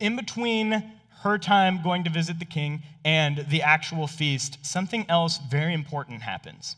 in 0.00 0.16
between 0.16 0.92
her 1.22 1.38
time 1.38 1.82
going 1.82 2.04
to 2.04 2.10
visit 2.10 2.38
the 2.38 2.44
king 2.44 2.82
and 3.04 3.46
the 3.48 3.62
actual 3.62 4.06
feast, 4.06 4.58
something 4.62 5.06
else 5.08 5.38
very 5.50 5.72
important 5.72 6.22
happens. 6.22 6.76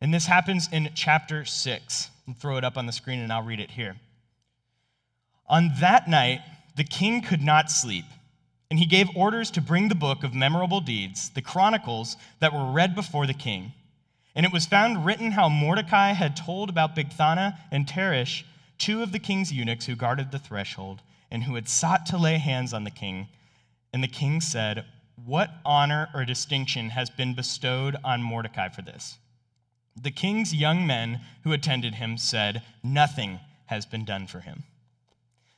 And 0.00 0.14
this 0.14 0.26
happens 0.26 0.68
in 0.72 0.90
chapter 0.94 1.44
6. 1.44 2.10
I'll 2.26 2.34
throw 2.34 2.56
it 2.56 2.64
up 2.64 2.76
on 2.76 2.86
the 2.86 2.92
screen 2.92 3.20
and 3.20 3.32
I'll 3.32 3.42
read 3.42 3.60
it 3.60 3.70
here. 3.70 3.96
On 5.48 5.70
that 5.80 6.08
night, 6.08 6.40
the 6.76 6.84
king 6.84 7.22
could 7.22 7.42
not 7.42 7.70
sleep, 7.70 8.04
and 8.70 8.78
he 8.78 8.86
gave 8.86 9.08
orders 9.16 9.50
to 9.52 9.60
bring 9.60 9.88
the 9.88 9.94
book 9.94 10.22
of 10.22 10.34
memorable 10.34 10.80
deeds, 10.80 11.30
the 11.30 11.42
chronicles 11.42 12.16
that 12.40 12.52
were 12.52 12.70
read 12.70 12.94
before 12.94 13.26
the 13.26 13.34
king. 13.34 13.72
And 14.34 14.46
it 14.46 14.52
was 14.52 14.66
found 14.66 15.04
written 15.04 15.32
how 15.32 15.48
Mordecai 15.48 16.12
had 16.12 16.36
told 16.36 16.68
about 16.68 16.94
Bigthana 16.94 17.58
and 17.72 17.86
Teresh, 17.86 18.44
two 18.76 19.02
of 19.02 19.10
the 19.10 19.18
king's 19.18 19.52
eunuchs 19.52 19.86
who 19.86 19.96
guarded 19.96 20.30
the 20.30 20.38
threshold 20.38 21.02
and 21.30 21.44
who 21.44 21.54
had 21.54 21.68
sought 21.68 22.06
to 22.06 22.18
lay 22.18 22.38
hands 22.38 22.72
on 22.72 22.84
the 22.84 22.90
king. 22.90 23.28
And 23.92 24.02
the 24.02 24.08
king 24.08 24.40
said, 24.40 24.84
What 25.24 25.50
honor 25.64 26.08
or 26.14 26.24
distinction 26.24 26.90
has 26.90 27.10
been 27.10 27.34
bestowed 27.34 27.96
on 28.04 28.22
Mordecai 28.22 28.68
for 28.68 28.82
this? 28.82 29.18
The 30.00 30.10
king's 30.10 30.54
young 30.54 30.86
men 30.86 31.20
who 31.42 31.52
attended 31.52 31.96
him 31.96 32.16
said, 32.16 32.62
Nothing 32.82 33.40
has 33.66 33.84
been 33.84 34.04
done 34.04 34.26
for 34.26 34.40
him. 34.40 34.64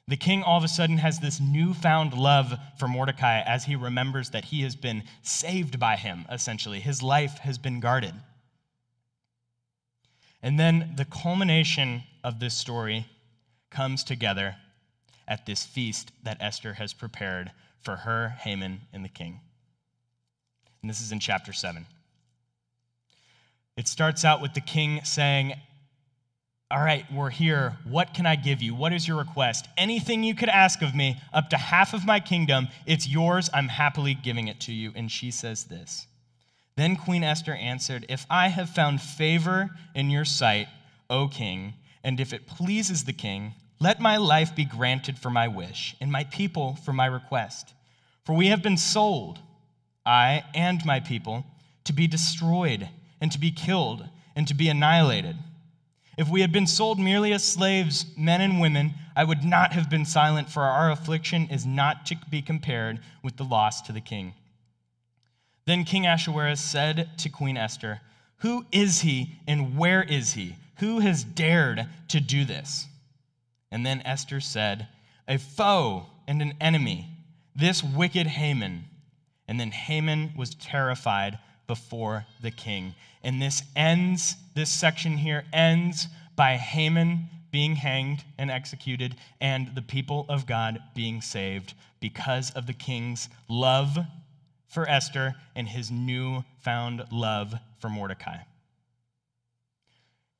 The 0.08 0.16
king 0.16 0.42
all 0.42 0.58
of 0.58 0.64
a 0.64 0.68
sudden 0.68 0.98
has 0.98 1.20
this 1.20 1.38
newfound 1.38 2.14
love 2.14 2.58
for 2.78 2.88
Mordecai 2.88 3.42
as 3.42 3.64
he 3.64 3.76
remembers 3.76 4.30
that 4.30 4.46
he 4.46 4.62
has 4.62 4.74
been 4.74 5.04
saved 5.22 5.78
by 5.78 5.94
him, 5.94 6.26
essentially. 6.30 6.80
His 6.80 7.00
life 7.00 7.38
has 7.38 7.58
been 7.58 7.78
guarded. 7.78 8.14
And 10.42 10.58
then 10.58 10.94
the 10.96 11.04
culmination 11.04 12.02
of 12.24 12.40
this 12.40 12.54
story 12.54 13.06
comes 13.70 14.02
together 14.02 14.56
at 15.30 15.46
this 15.46 15.64
feast 15.64 16.12
that 16.24 16.36
Esther 16.40 16.74
has 16.74 16.92
prepared 16.92 17.52
for 17.80 17.96
her, 17.96 18.34
Haman, 18.40 18.82
and 18.92 19.02
the 19.02 19.08
king. 19.08 19.40
And 20.82 20.90
this 20.90 21.00
is 21.00 21.12
in 21.12 21.20
chapter 21.20 21.54
7. 21.54 21.86
It 23.76 23.88
starts 23.88 24.24
out 24.24 24.42
with 24.42 24.52
the 24.52 24.60
king 24.60 25.00
saying, 25.04 25.54
all 26.72 26.82
right, 26.82 27.04
we're 27.12 27.30
here. 27.30 27.76
What 27.84 28.14
can 28.14 28.26
I 28.26 28.36
give 28.36 28.62
you? 28.62 28.76
What 28.76 28.92
is 28.92 29.08
your 29.08 29.18
request? 29.18 29.66
Anything 29.76 30.22
you 30.22 30.36
could 30.36 30.48
ask 30.48 30.82
of 30.82 30.94
me, 30.94 31.20
up 31.32 31.50
to 31.50 31.56
half 31.56 31.94
of 31.94 32.06
my 32.06 32.20
kingdom, 32.20 32.68
it's 32.86 33.08
yours. 33.08 33.50
I'm 33.52 33.66
happily 33.66 34.14
giving 34.14 34.46
it 34.46 34.60
to 34.62 34.72
you. 34.72 34.92
And 34.94 35.10
she 35.10 35.32
says 35.32 35.64
this 35.64 36.06
Then 36.76 36.94
Queen 36.94 37.24
Esther 37.24 37.54
answered, 37.54 38.06
If 38.08 38.24
I 38.30 38.48
have 38.48 38.70
found 38.70 39.00
favor 39.00 39.70
in 39.96 40.10
your 40.10 40.24
sight, 40.24 40.68
O 41.08 41.26
king, 41.26 41.74
and 42.04 42.20
if 42.20 42.32
it 42.32 42.46
pleases 42.46 43.02
the 43.02 43.12
king, 43.12 43.54
let 43.80 43.98
my 43.98 44.18
life 44.18 44.54
be 44.54 44.64
granted 44.64 45.18
for 45.18 45.30
my 45.30 45.48
wish, 45.48 45.96
and 46.00 46.12
my 46.12 46.24
people 46.24 46.76
for 46.84 46.92
my 46.92 47.06
request. 47.06 47.72
For 48.24 48.34
we 48.34 48.48
have 48.48 48.62
been 48.62 48.76
sold, 48.76 49.38
I 50.04 50.44
and 50.54 50.84
my 50.84 51.00
people, 51.00 51.46
to 51.84 51.94
be 51.94 52.06
destroyed, 52.06 52.88
and 53.20 53.32
to 53.32 53.38
be 53.38 53.50
killed, 53.50 54.06
and 54.36 54.46
to 54.46 54.54
be 54.54 54.68
annihilated. 54.68 55.36
If 56.18 56.28
we 56.28 56.42
had 56.42 56.52
been 56.52 56.66
sold 56.66 56.98
merely 56.98 57.32
as 57.32 57.42
slaves, 57.42 58.04
men 58.18 58.42
and 58.42 58.60
women, 58.60 58.92
I 59.16 59.24
would 59.24 59.44
not 59.44 59.72
have 59.72 59.88
been 59.88 60.04
silent, 60.04 60.50
for 60.50 60.62
our 60.62 60.90
affliction 60.90 61.48
is 61.50 61.64
not 61.64 62.04
to 62.06 62.16
be 62.30 62.42
compared 62.42 63.00
with 63.22 63.38
the 63.38 63.44
loss 63.44 63.80
to 63.82 63.92
the 63.92 64.02
king. 64.02 64.34
Then 65.64 65.84
King 65.84 66.04
Ahasuerus 66.04 66.60
said 66.60 67.08
to 67.18 67.30
Queen 67.30 67.56
Esther, 67.56 68.02
Who 68.38 68.66
is 68.72 69.00
he 69.00 69.36
and 69.46 69.78
where 69.78 70.02
is 70.02 70.34
he? 70.34 70.56
Who 70.80 70.98
has 70.98 71.24
dared 71.24 71.86
to 72.08 72.20
do 72.20 72.44
this? 72.44 72.86
And 73.70 73.86
then 73.86 74.02
Esther 74.04 74.40
said, 74.40 74.88
A 75.28 75.38
foe 75.38 76.06
and 76.26 76.42
an 76.42 76.54
enemy, 76.60 77.08
this 77.54 77.82
wicked 77.82 78.26
Haman. 78.26 78.84
And 79.46 79.58
then 79.58 79.70
Haman 79.70 80.32
was 80.36 80.54
terrified 80.54 81.38
before 81.66 82.26
the 82.42 82.50
king. 82.50 82.94
And 83.22 83.40
this 83.40 83.62
ends, 83.76 84.36
this 84.54 84.70
section 84.70 85.16
here 85.16 85.44
ends 85.52 86.08
by 86.36 86.56
Haman 86.56 87.28
being 87.50 87.76
hanged 87.76 88.24
and 88.38 88.50
executed 88.50 89.16
and 89.40 89.74
the 89.74 89.82
people 89.82 90.24
of 90.28 90.46
God 90.46 90.80
being 90.94 91.20
saved 91.20 91.74
because 92.00 92.50
of 92.52 92.66
the 92.66 92.72
king's 92.72 93.28
love 93.48 93.98
for 94.68 94.88
Esther 94.88 95.34
and 95.54 95.68
his 95.68 95.90
newfound 95.90 97.04
love 97.10 97.54
for 97.80 97.88
Mordecai. 97.88 98.38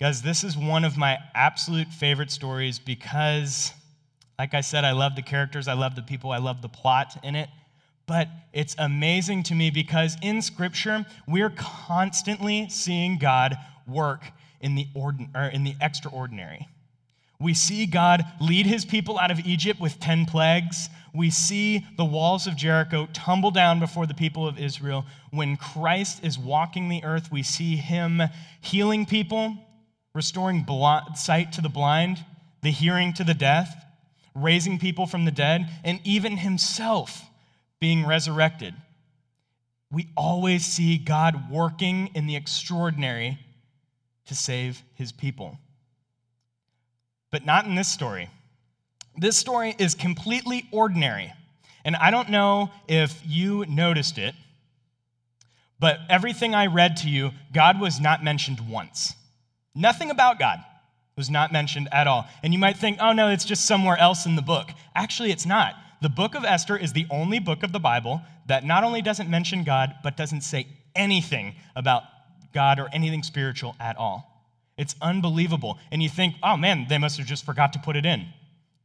Guys, 0.00 0.23
this 0.23 0.45
is 0.45 0.57
one 0.57 0.87
of 0.87 0.97
my 0.97 1.19
absolute 1.35 1.88
favorite 1.88 2.30
stories 2.30 2.78
because, 2.78 3.71
like 4.38 4.54
I 4.54 4.62
said, 4.62 4.83
I 4.83 4.92
love 4.92 5.14
the 5.14 5.21
characters, 5.21 5.69
I 5.69 5.75
love 5.75 5.95
the 5.95 6.00
people, 6.00 6.30
I 6.30 6.38
love 6.38 6.62
the 6.62 6.71
plot 6.71 7.19
in 7.23 7.37
it. 7.37 7.50
But 8.07 8.28
it's 8.54 8.75
amazing 8.78 9.42
to 9.45 9.54
me 9.54 9.69
because 9.69 10.16
in 10.23 10.40
Scripture, 10.40 11.04
we're 11.28 11.52
constantly 11.54 12.66
seeing 12.71 13.19
God 13.19 13.59
work 13.87 14.23
in 14.62 14.75
the, 14.75 14.87
ordin- 14.97 15.37
or 15.37 15.50
in 15.50 15.64
the 15.64 15.75
extraordinary. 15.83 16.66
We 17.38 17.52
see 17.52 17.85
God 17.85 18.25
lead 18.40 18.64
his 18.64 18.87
people 18.87 19.19
out 19.19 19.30
of 19.30 19.40
Egypt 19.40 19.83
with 19.83 20.00
10 20.00 20.25
plagues. 20.25 20.88
We 21.14 21.28
see 21.28 21.85
the 21.99 22.07
walls 22.07 22.47
of 22.47 22.57
Jericho 22.57 23.07
tumble 23.12 23.50
down 23.50 23.80
before 23.80 24.07
the 24.07 24.14
people 24.14 24.48
of 24.48 24.59
Israel. 24.59 25.05
When 25.31 25.59
Christ 25.59 26.24
is 26.24 26.38
walking 26.38 26.88
the 26.88 27.05
earth, 27.05 27.31
we 27.31 27.42
see 27.42 27.77
him 27.77 28.22
healing 28.62 29.05
people, 29.05 29.59
restoring 30.14 30.66
sight 31.14 31.53
to 31.53 31.61
the 31.61 31.68
blind, 31.68 32.25
the 32.62 32.70
hearing 32.70 33.12
to 33.14 33.25
the 33.25 33.35
deaf, 33.35 33.73
raising 34.35 34.79
people 34.79 35.07
from 35.07 35.25
the 35.25 35.31
dead, 35.31 35.68
and 35.85 36.01
even 36.05 36.37
himself 36.37 37.23
being 37.81 38.07
resurrected. 38.07 38.75
We 39.90 40.09
always 40.16 40.64
see 40.64 40.99
God 40.99 41.51
working 41.51 42.11
in 42.14 42.27
the 42.27 42.37
extraordinary 42.37 43.38
to 44.27 44.35
save 44.35 44.83
his 44.94 45.11
people. 45.11 45.59
But 47.31 47.44
not 47.44 47.66
in 47.66 47.75
this 47.75 47.88
story. 47.88 48.31
This 49.16 49.37
story 49.37 49.75
is 49.79 49.94
completely 49.94 50.68
ordinary. 50.70 51.33
And 51.85 51.96
I 51.96 52.11
don't 52.11 52.31
know 52.31 52.70
if 52.87 53.20
you 53.27 53.64
noticed 53.66 54.18
it, 54.18 54.35
but 55.81 55.99
everything 56.09 56.55
I 56.55 56.66
read 56.66 56.99
to 56.99 57.09
you, 57.09 57.31
God 57.53 57.81
was 57.81 57.99
not 57.99 58.23
mentioned 58.23 58.61
once. 58.68 59.14
Nothing 59.74 60.11
about 60.11 60.38
God 60.38 60.59
was 61.16 61.30
not 61.30 61.52
mentioned 61.52 61.88
at 61.92 62.06
all. 62.06 62.26
And 62.42 62.52
you 62.52 62.59
might 62.59 62.76
think, 62.76 62.98
oh 63.00 63.12
no, 63.12 63.28
it's 63.28 63.44
just 63.44 63.66
somewhere 63.66 63.98
else 63.98 64.26
in 64.26 64.37
the 64.37 64.42
book. 64.42 64.70
Actually, 64.94 65.30
it's 65.30 65.46
not 65.46 65.74
the 66.00 66.09
book 66.09 66.35
of 66.35 66.44
Esther 66.44 66.76
is 66.76 66.92
the 66.92 67.06
only 67.11 67.38
book 67.38 67.62
of 67.62 67.72
the 67.72 67.78
Bible 67.78 68.22
that 68.46 68.64
not 68.64 68.85
only 68.85 69.02
doesn't 69.02 69.28
mention 69.28 69.64
God, 69.64 69.94
but 70.02 70.16
doesn't 70.16 70.40
say 70.42 70.66
anything 70.94 71.54
about 71.76 72.04
God 72.54 72.80
or 72.80 72.88
anything 72.92 73.22
spiritual 73.22 73.76
at 73.78 73.96
all. 73.96 74.26
It's 74.78 74.94
unbelievable. 75.02 75.78
And 75.92 76.02
you 76.02 76.09
think, 76.09 76.37
oh 76.42 76.56
man, 76.56 76.87
they 76.88 76.96
must 76.96 77.18
have 77.18 77.26
just 77.26 77.44
forgot 77.44 77.74
to 77.74 77.78
put 77.78 77.96
it 77.96 78.06
in. 78.06 78.26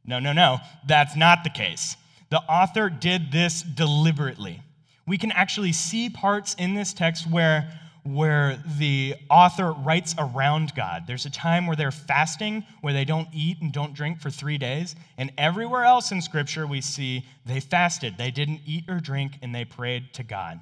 No, 0.04 0.18
no, 0.18 0.32
no. 0.32 0.58
That's 0.86 1.16
not 1.16 1.42
the 1.42 1.50
case. 1.50 1.96
The 2.30 2.40
author 2.40 2.90
did 2.90 3.32
this 3.32 3.62
deliberately. 3.62 4.62
We 5.06 5.16
can 5.16 5.32
actually 5.32 5.72
see 5.72 6.10
parts 6.10 6.54
in 6.58 6.74
this 6.74 6.92
text 6.92 7.30
where 7.30 7.72
where 8.06 8.62
the 8.78 9.14
author 9.28 9.72
writes 9.72 10.14
around 10.18 10.74
God. 10.74 11.04
There's 11.06 11.26
a 11.26 11.30
time 11.30 11.66
where 11.66 11.76
they're 11.76 11.90
fasting, 11.90 12.64
where 12.80 12.92
they 12.92 13.04
don't 13.04 13.28
eat 13.32 13.58
and 13.60 13.72
don't 13.72 13.94
drink 13.94 14.20
for 14.20 14.30
three 14.30 14.58
days. 14.58 14.94
And 15.18 15.32
everywhere 15.36 15.84
else 15.84 16.12
in 16.12 16.22
Scripture, 16.22 16.66
we 16.66 16.80
see 16.80 17.24
they 17.44 17.60
fasted. 17.60 18.16
They 18.16 18.30
didn't 18.30 18.60
eat 18.64 18.84
or 18.88 19.00
drink, 19.00 19.32
and 19.42 19.54
they 19.54 19.64
prayed 19.64 20.14
to 20.14 20.22
God. 20.22 20.60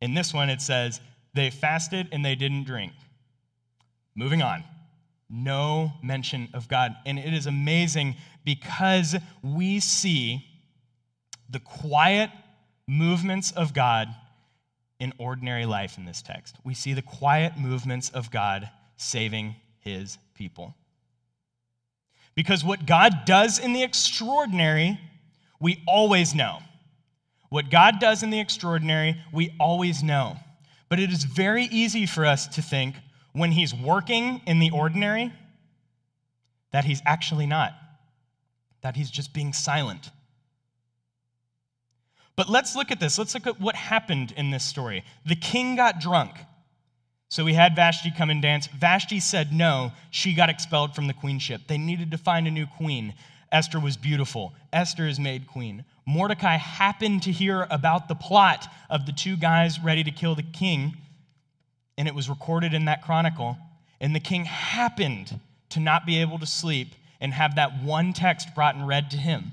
In 0.00 0.14
this 0.14 0.34
one, 0.34 0.50
it 0.50 0.60
says 0.60 1.00
they 1.34 1.50
fasted 1.50 2.08
and 2.10 2.24
they 2.24 2.34
didn't 2.34 2.64
drink. 2.64 2.92
Moving 4.16 4.42
on. 4.42 4.64
No 5.28 5.92
mention 6.02 6.48
of 6.54 6.68
God. 6.68 6.96
And 7.06 7.18
it 7.18 7.32
is 7.32 7.46
amazing 7.46 8.16
because 8.44 9.14
we 9.42 9.78
see 9.78 10.44
the 11.48 11.60
quiet 11.60 12.30
movements 12.88 13.52
of 13.52 13.72
God 13.72 14.08
in 15.00 15.14
ordinary 15.18 15.66
life 15.66 15.98
in 15.98 16.04
this 16.04 16.22
text. 16.22 16.56
We 16.62 16.74
see 16.74 16.92
the 16.92 17.02
quiet 17.02 17.56
movements 17.58 18.10
of 18.10 18.30
God 18.30 18.68
saving 18.96 19.56
his 19.80 20.18
people. 20.34 20.74
Because 22.34 22.62
what 22.62 22.86
God 22.86 23.24
does 23.24 23.58
in 23.58 23.72
the 23.72 23.82
extraordinary, 23.82 25.00
we 25.58 25.82
always 25.86 26.34
know. 26.34 26.58
What 27.48 27.70
God 27.70 27.98
does 27.98 28.22
in 28.22 28.30
the 28.30 28.38
extraordinary, 28.38 29.16
we 29.32 29.56
always 29.58 30.02
know. 30.02 30.36
But 30.88 31.00
it 31.00 31.10
is 31.10 31.24
very 31.24 31.64
easy 31.64 32.06
for 32.06 32.24
us 32.24 32.46
to 32.48 32.62
think 32.62 32.94
when 33.32 33.52
he's 33.52 33.74
working 33.74 34.42
in 34.46 34.58
the 34.58 34.70
ordinary 34.70 35.32
that 36.72 36.84
he's 36.84 37.00
actually 37.04 37.46
not, 37.46 37.72
that 38.82 38.96
he's 38.96 39.10
just 39.10 39.32
being 39.32 39.52
silent 39.52 40.10
but 42.40 42.48
let's 42.48 42.74
look 42.74 42.90
at 42.90 42.98
this. 42.98 43.18
Let's 43.18 43.34
look 43.34 43.46
at 43.46 43.60
what 43.60 43.74
happened 43.74 44.32
in 44.34 44.50
this 44.50 44.64
story. 44.64 45.04
The 45.26 45.36
king 45.36 45.76
got 45.76 46.00
drunk. 46.00 46.38
So 47.28 47.44
we 47.44 47.52
had 47.52 47.76
Vashti 47.76 48.10
come 48.16 48.30
and 48.30 48.40
dance. 48.40 48.66
Vashti 48.66 49.20
said 49.20 49.52
no. 49.52 49.92
She 50.10 50.32
got 50.32 50.48
expelled 50.48 50.94
from 50.94 51.06
the 51.06 51.12
queenship. 51.12 51.60
They 51.66 51.76
needed 51.76 52.12
to 52.12 52.16
find 52.16 52.48
a 52.48 52.50
new 52.50 52.64
queen. 52.78 53.12
Esther 53.52 53.78
was 53.78 53.98
beautiful. 53.98 54.54
Esther 54.72 55.06
is 55.06 55.20
made 55.20 55.48
queen. 55.48 55.84
Mordecai 56.06 56.56
happened 56.56 57.24
to 57.24 57.30
hear 57.30 57.66
about 57.70 58.08
the 58.08 58.14
plot 58.14 58.72
of 58.88 59.04
the 59.04 59.12
two 59.12 59.36
guys 59.36 59.78
ready 59.78 60.02
to 60.02 60.10
kill 60.10 60.34
the 60.34 60.42
king, 60.42 60.96
and 61.98 62.08
it 62.08 62.14
was 62.14 62.30
recorded 62.30 62.72
in 62.72 62.86
that 62.86 63.02
chronicle. 63.02 63.58
And 64.00 64.16
the 64.16 64.18
king 64.18 64.46
happened 64.46 65.38
to 65.68 65.78
not 65.78 66.06
be 66.06 66.22
able 66.22 66.38
to 66.38 66.46
sleep 66.46 66.94
and 67.20 67.34
have 67.34 67.56
that 67.56 67.82
one 67.82 68.14
text 68.14 68.54
brought 68.54 68.76
and 68.76 68.88
read 68.88 69.10
to 69.10 69.18
him. 69.18 69.52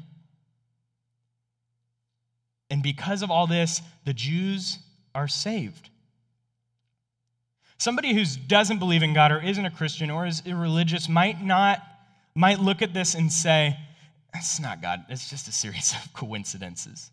And 2.70 2.84
because 2.84 3.22
of 3.22 3.32
all 3.32 3.48
this, 3.48 3.82
the 4.06 4.14
Jews 4.14 4.80
are 5.16 5.28
saved. 5.28 5.90
Somebody 7.78 8.14
who 8.14 8.24
doesn't 8.48 8.80
believe 8.80 9.04
in 9.04 9.14
God 9.14 9.32
or 9.32 9.42
isn't 9.42 9.66
a 9.66 9.72
Christian 9.72 10.10
or 10.10 10.26
is 10.26 10.42
irreligious 10.46 11.08
might 11.08 11.44
not 11.44 11.82
might 12.36 12.60
look 12.60 12.84
at 12.84 12.94
this 12.94 13.16
and 13.16 13.32
say, 13.32 13.78
"It's 14.34 14.60
not 14.60 14.82
God. 14.82 15.06
It's 15.10 15.30
just 15.30 15.48
a 15.48 15.52
series 15.52 15.94
of 16.06 16.14
coincidences." 16.14 17.12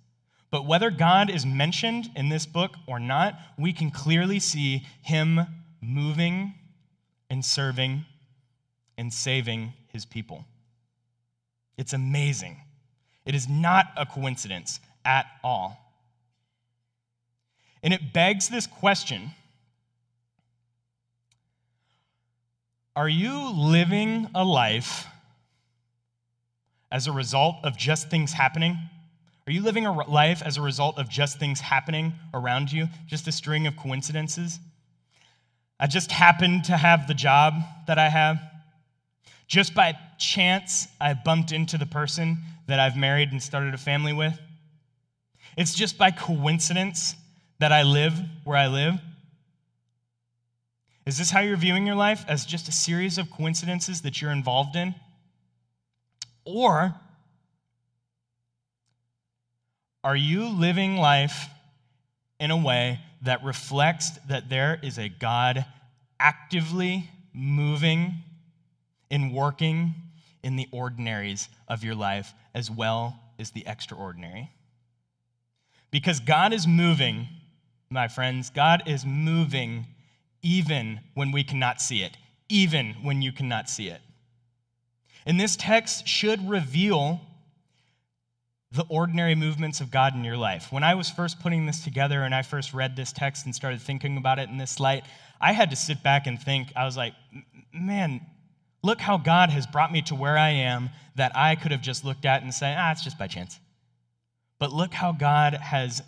But 0.50 0.66
whether 0.66 0.90
God 0.90 1.30
is 1.30 1.44
mentioned 1.44 2.10
in 2.14 2.28
this 2.28 2.46
book 2.46 2.76
or 2.86 3.00
not, 3.00 3.38
we 3.58 3.72
can 3.72 3.90
clearly 3.90 4.38
see 4.38 4.86
him 5.02 5.40
moving 5.80 6.54
and 7.28 7.44
serving 7.44 8.04
and 8.96 9.12
saving 9.12 9.72
his 9.88 10.04
people. 10.04 10.44
It's 11.76 11.92
amazing. 11.92 12.60
It 13.24 13.34
is 13.34 13.48
not 13.48 13.86
a 13.96 14.06
coincidence 14.06 14.78
at 15.04 15.26
all. 15.42 15.78
And 17.82 17.92
it 17.92 18.12
begs 18.12 18.48
this 18.48 18.66
question 18.66 19.30
Are 22.96 23.08
you 23.08 23.50
living 23.50 24.28
a 24.34 24.44
life 24.44 25.06
as 26.92 27.06
a 27.06 27.12
result 27.12 27.56
of 27.64 27.76
just 27.76 28.08
things 28.08 28.32
happening? 28.32 28.78
Are 29.46 29.52
you 29.52 29.62
living 29.62 29.84
a 29.84 29.92
life 29.92 30.42
as 30.42 30.56
a 30.56 30.62
result 30.62 30.98
of 30.98 31.10
just 31.10 31.38
things 31.38 31.60
happening 31.60 32.14
around 32.32 32.72
you, 32.72 32.88
just 33.06 33.28
a 33.28 33.32
string 33.32 33.66
of 33.66 33.76
coincidences? 33.76 34.58
I 35.78 35.86
just 35.86 36.10
happened 36.10 36.64
to 36.64 36.76
have 36.76 37.08
the 37.08 37.14
job 37.14 37.54
that 37.86 37.98
I 37.98 38.08
have. 38.08 38.40
Just 39.48 39.74
by 39.74 39.98
chance, 40.18 40.88
I 41.00 41.12
bumped 41.12 41.52
into 41.52 41.76
the 41.76 41.84
person 41.84 42.38
that 42.68 42.80
I've 42.80 42.96
married 42.96 43.32
and 43.32 43.42
started 43.42 43.74
a 43.74 43.78
family 43.78 44.12
with. 44.12 44.38
It's 45.56 45.74
just 45.74 45.98
by 45.98 46.10
coincidence 46.10 47.14
that 47.58 47.72
I 47.72 47.82
live 47.82 48.14
where 48.44 48.56
I 48.56 48.66
live. 48.66 48.94
Is 51.06 51.18
this 51.18 51.30
how 51.30 51.40
you're 51.40 51.56
viewing 51.56 51.86
your 51.86 51.96
life? 51.96 52.24
As 52.28 52.46
just 52.46 52.68
a 52.68 52.72
series 52.72 53.18
of 53.18 53.30
coincidences 53.30 54.02
that 54.02 54.20
you're 54.20 54.32
involved 54.32 54.74
in? 54.74 54.94
Or 56.44 56.94
are 60.02 60.16
you 60.16 60.48
living 60.48 60.96
life 60.96 61.46
in 62.40 62.50
a 62.50 62.56
way 62.56 63.00
that 63.22 63.44
reflects 63.44 64.10
that 64.28 64.48
there 64.48 64.78
is 64.82 64.98
a 64.98 65.08
God 65.08 65.64
actively 66.20 67.08
moving 67.32 68.14
and 69.10 69.32
working 69.32 69.94
in 70.42 70.56
the 70.56 70.68
ordinaries 70.72 71.48
of 71.68 71.84
your 71.84 71.94
life 71.94 72.32
as 72.54 72.70
well 72.70 73.18
as 73.38 73.50
the 73.50 73.64
extraordinary? 73.66 74.50
Because 75.94 76.18
God 76.18 76.52
is 76.52 76.66
moving, 76.66 77.28
my 77.88 78.08
friends, 78.08 78.50
God 78.50 78.82
is 78.84 79.06
moving 79.06 79.86
even 80.42 80.98
when 81.14 81.30
we 81.30 81.44
cannot 81.44 81.80
see 81.80 82.02
it, 82.02 82.16
even 82.48 82.96
when 83.02 83.22
you 83.22 83.30
cannot 83.30 83.70
see 83.70 83.90
it. 83.90 84.00
And 85.24 85.38
this 85.38 85.54
text 85.54 86.08
should 86.08 86.50
reveal 86.50 87.20
the 88.72 88.84
ordinary 88.88 89.36
movements 89.36 89.80
of 89.80 89.92
God 89.92 90.16
in 90.16 90.24
your 90.24 90.36
life. 90.36 90.72
When 90.72 90.82
I 90.82 90.96
was 90.96 91.10
first 91.10 91.38
putting 91.38 91.64
this 91.64 91.84
together 91.84 92.22
and 92.22 92.34
I 92.34 92.42
first 92.42 92.74
read 92.74 92.96
this 92.96 93.12
text 93.12 93.46
and 93.46 93.54
started 93.54 93.80
thinking 93.80 94.16
about 94.16 94.40
it 94.40 94.48
in 94.48 94.58
this 94.58 94.80
light, 94.80 95.04
I 95.40 95.52
had 95.52 95.70
to 95.70 95.76
sit 95.76 96.02
back 96.02 96.26
and 96.26 96.42
think. 96.42 96.72
I 96.74 96.86
was 96.86 96.96
like, 96.96 97.14
man, 97.72 98.20
look 98.82 99.00
how 99.00 99.16
God 99.16 99.50
has 99.50 99.64
brought 99.64 99.92
me 99.92 100.02
to 100.02 100.16
where 100.16 100.36
I 100.36 100.50
am 100.50 100.90
that 101.14 101.30
I 101.36 101.54
could 101.54 101.70
have 101.70 101.82
just 101.82 102.04
looked 102.04 102.24
at 102.24 102.42
and 102.42 102.52
said, 102.52 102.74
ah, 102.76 102.90
it's 102.90 103.04
just 103.04 103.16
by 103.16 103.28
chance. 103.28 103.60
But 104.64 104.72
look 104.72 104.94
how 104.94 105.12
God 105.12 105.52
has 105.52 106.02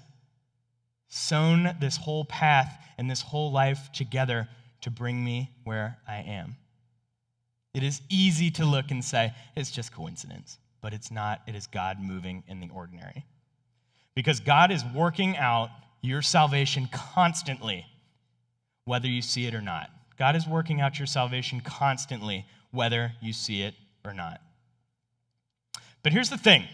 sown 1.08 1.76
this 1.78 1.98
whole 1.98 2.24
path 2.24 2.72
and 2.96 3.10
this 3.10 3.20
whole 3.20 3.52
life 3.52 3.92
together 3.92 4.48
to 4.80 4.90
bring 4.90 5.22
me 5.22 5.50
where 5.64 5.98
I 6.08 6.22
am. 6.22 6.56
It 7.74 7.82
is 7.82 8.00
easy 8.08 8.50
to 8.52 8.64
look 8.64 8.90
and 8.90 9.04
say, 9.04 9.34
it's 9.54 9.70
just 9.70 9.92
coincidence 9.92 10.56
but 10.80 10.94
it's 10.94 11.10
not. 11.10 11.42
It 11.46 11.54
is 11.54 11.66
God 11.66 12.00
moving 12.00 12.44
in 12.46 12.60
the 12.60 12.70
ordinary. 12.72 13.26
Because 14.14 14.40
God 14.40 14.70
is 14.70 14.84
working 14.94 15.36
out 15.36 15.68
your 16.00 16.22
salvation 16.22 16.88
constantly, 16.92 17.84
whether 18.86 19.08
you 19.08 19.20
see 19.20 19.44
it 19.44 19.54
or 19.54 19.60
not. 19.60 19.90
God 20.16 20.34
is 20.34 20.46
working 20.46 20.80
out 20.80 20.98
your 20.98 21.06
salvation 21.06 21.60
constantly, 21.60 22.46
whether 22.70 23.12
you 23.20 23.32
see 23.32 23.62
it 23.62 23.74
or 24.04 24.14
not. 24.14 24.40
But 26.04 26.12
here's 26.12 26.30
the 26.30 26.38
thing 26.38 26.64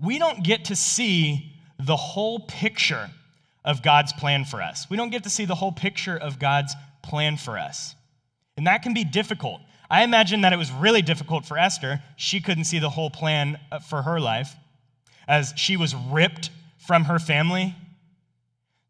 we 0.00 0.18
don't 0.18 0.42
get 0.44 0.66
to 0.66 0.76
see 0.76 1.52
the 1.78 1.96
whole 1.96 2.40
picture 2.40 3.10
of 3.64 3.82
God's 3.82 4.12
plan 4.12 4.44
for 4.44 4.62
us. 4.62 4.88
We 4.88 4.96
don't 4.96 5.10
get 5.10 5.24
to 5.24 5.30
see 5.30 5.44
the 5.44 5.54
whole 5.54 5.72
picture 5.72 6.16
of 6.16 6.38
God's 6.38 6.74
plan 7.02 7.36
for 7.36 7.58
us. 7.58 7.94
And 8.56 8.66
that 8.66 8.82
can 8.82 8.94
be 8.94 9.04
difficult 9.04 9.60
I 9.90 10.02
imagine 10.02 10.40
that 10.40 10.52
it 10.52 10.56
was 10.56 10.72
really 10.72 11.02
difficult 11.02 11.44
for 11.44 11.58
Esther. 11.58 12.02
She 12.16 12.40
couldn't 12.40 12.64
see 12.64 12.78
the 12.78 12.90
whole 12.90 13.10
plan 13.10 13.58
uh, 13.70 13.78
for 13.78 14.02
her 14.02 14.18
life 14.18 14.54
as 15.28 15.52
she 15.56 15.76
was 15.76 15.94
ripped 15.94 16.50
from 16.78 17.04
her 17.04 17.18
family 17.18 17.74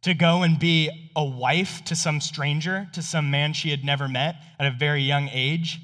to 0.03 0.15
go 0.15 0.43
and 0.43 0.59
be 0.59 1.11
a 1.15 1.25
wife 1.25 1.83
to 1.87 1.97
some 1.97 2.21
stranger, 2.21 2.89
to 2.93 3.03
some 3.03 3.31
man 3.31 3.53
she 3.53 3.71
had 3.71 3.85
never 3.85 4.09
met 4.09 4.37
at 4.59 4.67
a 4.67 4.71
very 4.71 5.03
young 5.03 5.29
age. 5.33 5.81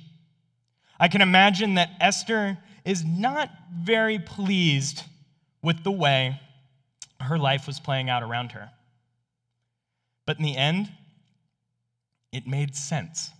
I 1.01 1.09
can 1.09 1.21
imagine 1.21 1.75
that 1.75 1.91
Esther 2.01 2.59
is 2.85 3.05
not 3.05 3.51
very 3.75 4.19
pleased 4.19 5.03
with 5.63 5.85
the 5.85 5.93
way 5.93 6.41
her 7.21 7.39
life 7.39 7.67
was 7.67 7.79
playing 7.79 8.11
out 8.11 8.23
around 8.23 8.53
her. 8.53 8.71
But 10.27 10.39
in 10.39 10.45
the 10.45 10.57
end, 10.57 10.91
it 12.33 12.47
made 12.47 12.75
sense. 12.75 13.31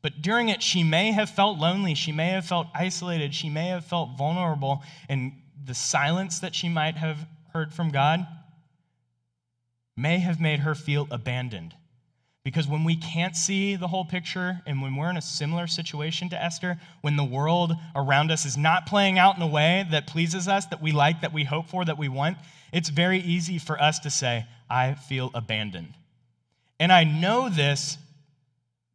But 0.00 0.22
during 0.22 0.48
it, 0.48 0.62
she 0.62 0.82
may 0.82 1.12
have 1.12 1.28
felt 1.28 1.58
lonely. 1.58 1.94
She 1.94 2.12
may 2.12 2.28
have 2.28 2.46
felt 2.46 2.68
isolated. 2.74 3.34
She 3.34 3.50
may 3.50 3.68
have 3.68 3.84
felt 3.84 4.16
vulnerable. 4.16 4.82
And 5.08 5.32
the 5.64 5.74
silence 5.74 6.38
that 6.40 6.54
she 6.54 6.68
might 6.68 6.96
have 6.96 7.26
heard 7.52 7.72
from 7.72 7.90
God 7.90 8.26
may 9.96 10.18
have 10.18 10.40
made 10.40 10.60
her 10.60 10.74
feel 10.74 11.08
abandoned. 11.10 11.74
Because 12.44 12.66
when 12.66 12.84
we 12.84 12.96
can't 12.96 13.36
see 13.36 13.76
the 13.76 13.88
whole 13.88 14.04
picture, 14.04 14.62
and 14.66 14.80
when 14.80 14.96
we're 14.96 15.10
in 15.10 15.16
a 15.16 15.22
similar 15.22 15.66
situation 15.66 16.30
to 16.30 16.42
Esther, 16.42 16.80
when 17.02 17.16
the 17.16 17.24
world 17.24 17.72
around 17.94 18.30
us 18.30 18.46
is 18.46 18.56
not 18.56 18.86
playing 18.86 19.18
out 19.18 19.36
in 19.36 19.42
a 19.42 19.46
way 19.46 19.86
that 19.90 20.06
pleases 20.06 20.48
us, 20.48 20.64
that 20.66 20.80
we 20.80 20.92
like, 20.92 21.20
that 21.20 21.32
we 21.32 21.44
hope 21.44 21.68
for, 21.68 21.84
that 21.84 21.98
we 21.98 22.08
want, 22.08 22.38
it's 22.72 22.88
very 22.88 23.18
easy 23.18 23.58
for 23.58 23.80
us 23.80 23.98
to 24.00 24.10
say, 24.10 24.46
I 24.70 24.94
feel 24.94 25.30
abandoned. 25.34 25.94
And 26.80 26.92
I 26.92 27.04
know 27.04 27.48
this 27.48 27.98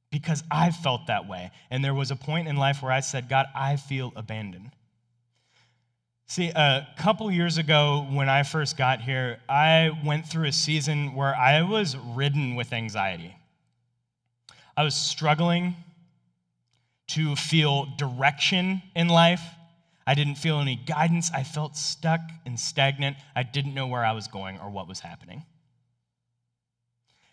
because 0.09 0.43
I 0.49 0.71
felt 0.71 1.07
that 1.07 1.27
way. 1.27 1.51
And 1.69 1.83
there 1.83 1.93
was 1.93 2.11
a 2.11 2.15
point 2.15 2.47
in 2.47 2.55
life 2.55 2.81
where 2.81 2.91
I 2.91 3.01
said, 3.01 3.29
God, 3.29 3.47
I 3.53 3.75
feel 3.75 4.13
abandoned. 4.15 4.71
See, 6.33 6.49
a 6.49 6.87
couple 6.97 7.29
years 7.29 7.59
ago 7.59 8.07
when 8.09 8.27
I 8.27 8.41
first 8.41 8.75
got 8.75 9.01
here, 9.01 9.37
I 9.47 9.91
went 10.03 10.25
through 10.25 10.47
a 10.47 10.51
season 10.51 11.13
where 11.13 11.35
I 11.35 11.61
was 11.61 11.95
ridden 11.95 12.55
with 12.55 12.73
anxiety. 12.73 13.37
I 14.75 14.83
was 14.83 14.95
struggling 14.95 15.75
to 17.09 17.35
feel 17.35 17.85
direction 17.99 18.81
in 18.95 19.09
life. 19.09 19.43
I 20.07 20.15
didn't 20.15 20.39
feel 20.39 20.59
any 20.59 20.75
guidance. 20.75 21.29
I 21.31 21.43
felt 21.43 21.77
stuck 21.77 22.21
and 22.47 22.59
stagnant. 22.59 23.17
I 23.35 23.43
didn't 23.43 23.75
know 23.75 23.85
where 23.85 24.03
I 24.03 24.13
was 24.13 24.27
going 24.27 24.57
or 24.57 24.71
what 24.71 24.87
was 24.87 25.01
happening. 25.01 25.45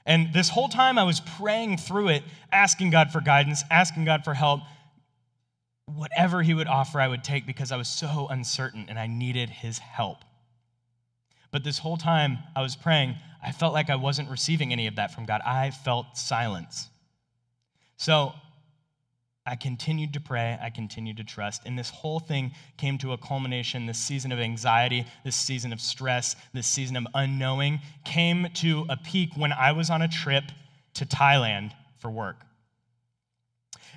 And 0.04 0.34
this 0.34 0.50
whole 0.50 0.68
time 0.68 0.98
I 0.98 1.04
was 1.04 1.20
praying 1.20 1.78
through 1.78 2.08
it, 2.08 2.22
asking 2.52 2.90
God 2.90 3.12
for 3.12 3.22
guidance, 3.22 3.64
asking 3.70 4.04
God 4.04 4.24
for 4.24 4.34
help. 4.34 4.60
Whatever 5.94 6.42
He 6.42 6.54
would 6.54 6.68
offer, 6.68 7.00
I 7.00 7.08
would 7.08 7.24
take 7.24 7.46
because 7.46 7.72
I 7.72 7.76
was 7.76 7.88
so 7.88 8.28
uncertain 8.30 8.86
and 8.88 8.98
I 8.98 9.06
needed 9.06 9.50
His 9.50 9.78
help. 9.78 10.18
But 11.50 11.64
this 11.64 11.78
whole 11.78 11.96
time 11.96 12.38
I 12.54 12.62
was 12.62 12.76
praying, 12.76 13.16
I 13.44 13.52
felt 13.52 13.72
like 13.72 13.90
I 13.90 13.96
wasn't 13.96 14.30
receiving 14.30 14.72
any 14.72 14.86
of 14.86 14.96
that 14.96 15.12
from 15.12 15.24
God. 15.24 15.40
I 15.44 15.70
felt 15.70 16.16
silence. 16.16 16.88
So 17.96 18.32
I 19.46 19.56
continued 19.56 20.12
to 20.12 20.20
pray, 20.20 20.58
I 20.62 20.70
continued 20.70 21.16
to 21.16 21.24
trust, 21.24 21.62
and 21.66 21.78
this 21.78 21.90
whole 21.90 22.20
thing 22.20 22.52
came 22.76 22.98
to 22.98 23.12
a 23.12 23.18
culmination. 23.18 23.86
This 23.86 23.98
season 23.98 24.32
of 24.32 24.38
anxiety, 24.38 25.06
this 25.24 25.34
season 25.34 25.72
of 25.72 25.80
stress, 25.80 26.36
this 26.52 26.66
season 26.66 26.96
of 26.96 27.06
unknowing 27.14 27.80
came 28.04 28.48
to 28.54 28.86
a 28.88 28.96
peak 28.96 29.30
when 29.36 29.52
I 29.52 29.72
was 29.72 29.90
on 29.90 30.02
a 30.02 30.08
trip 30.08 30.44
to 30.94 31.06
Thailand 31.06 31.72
for 31.98 32.10
work. 32.10 32.36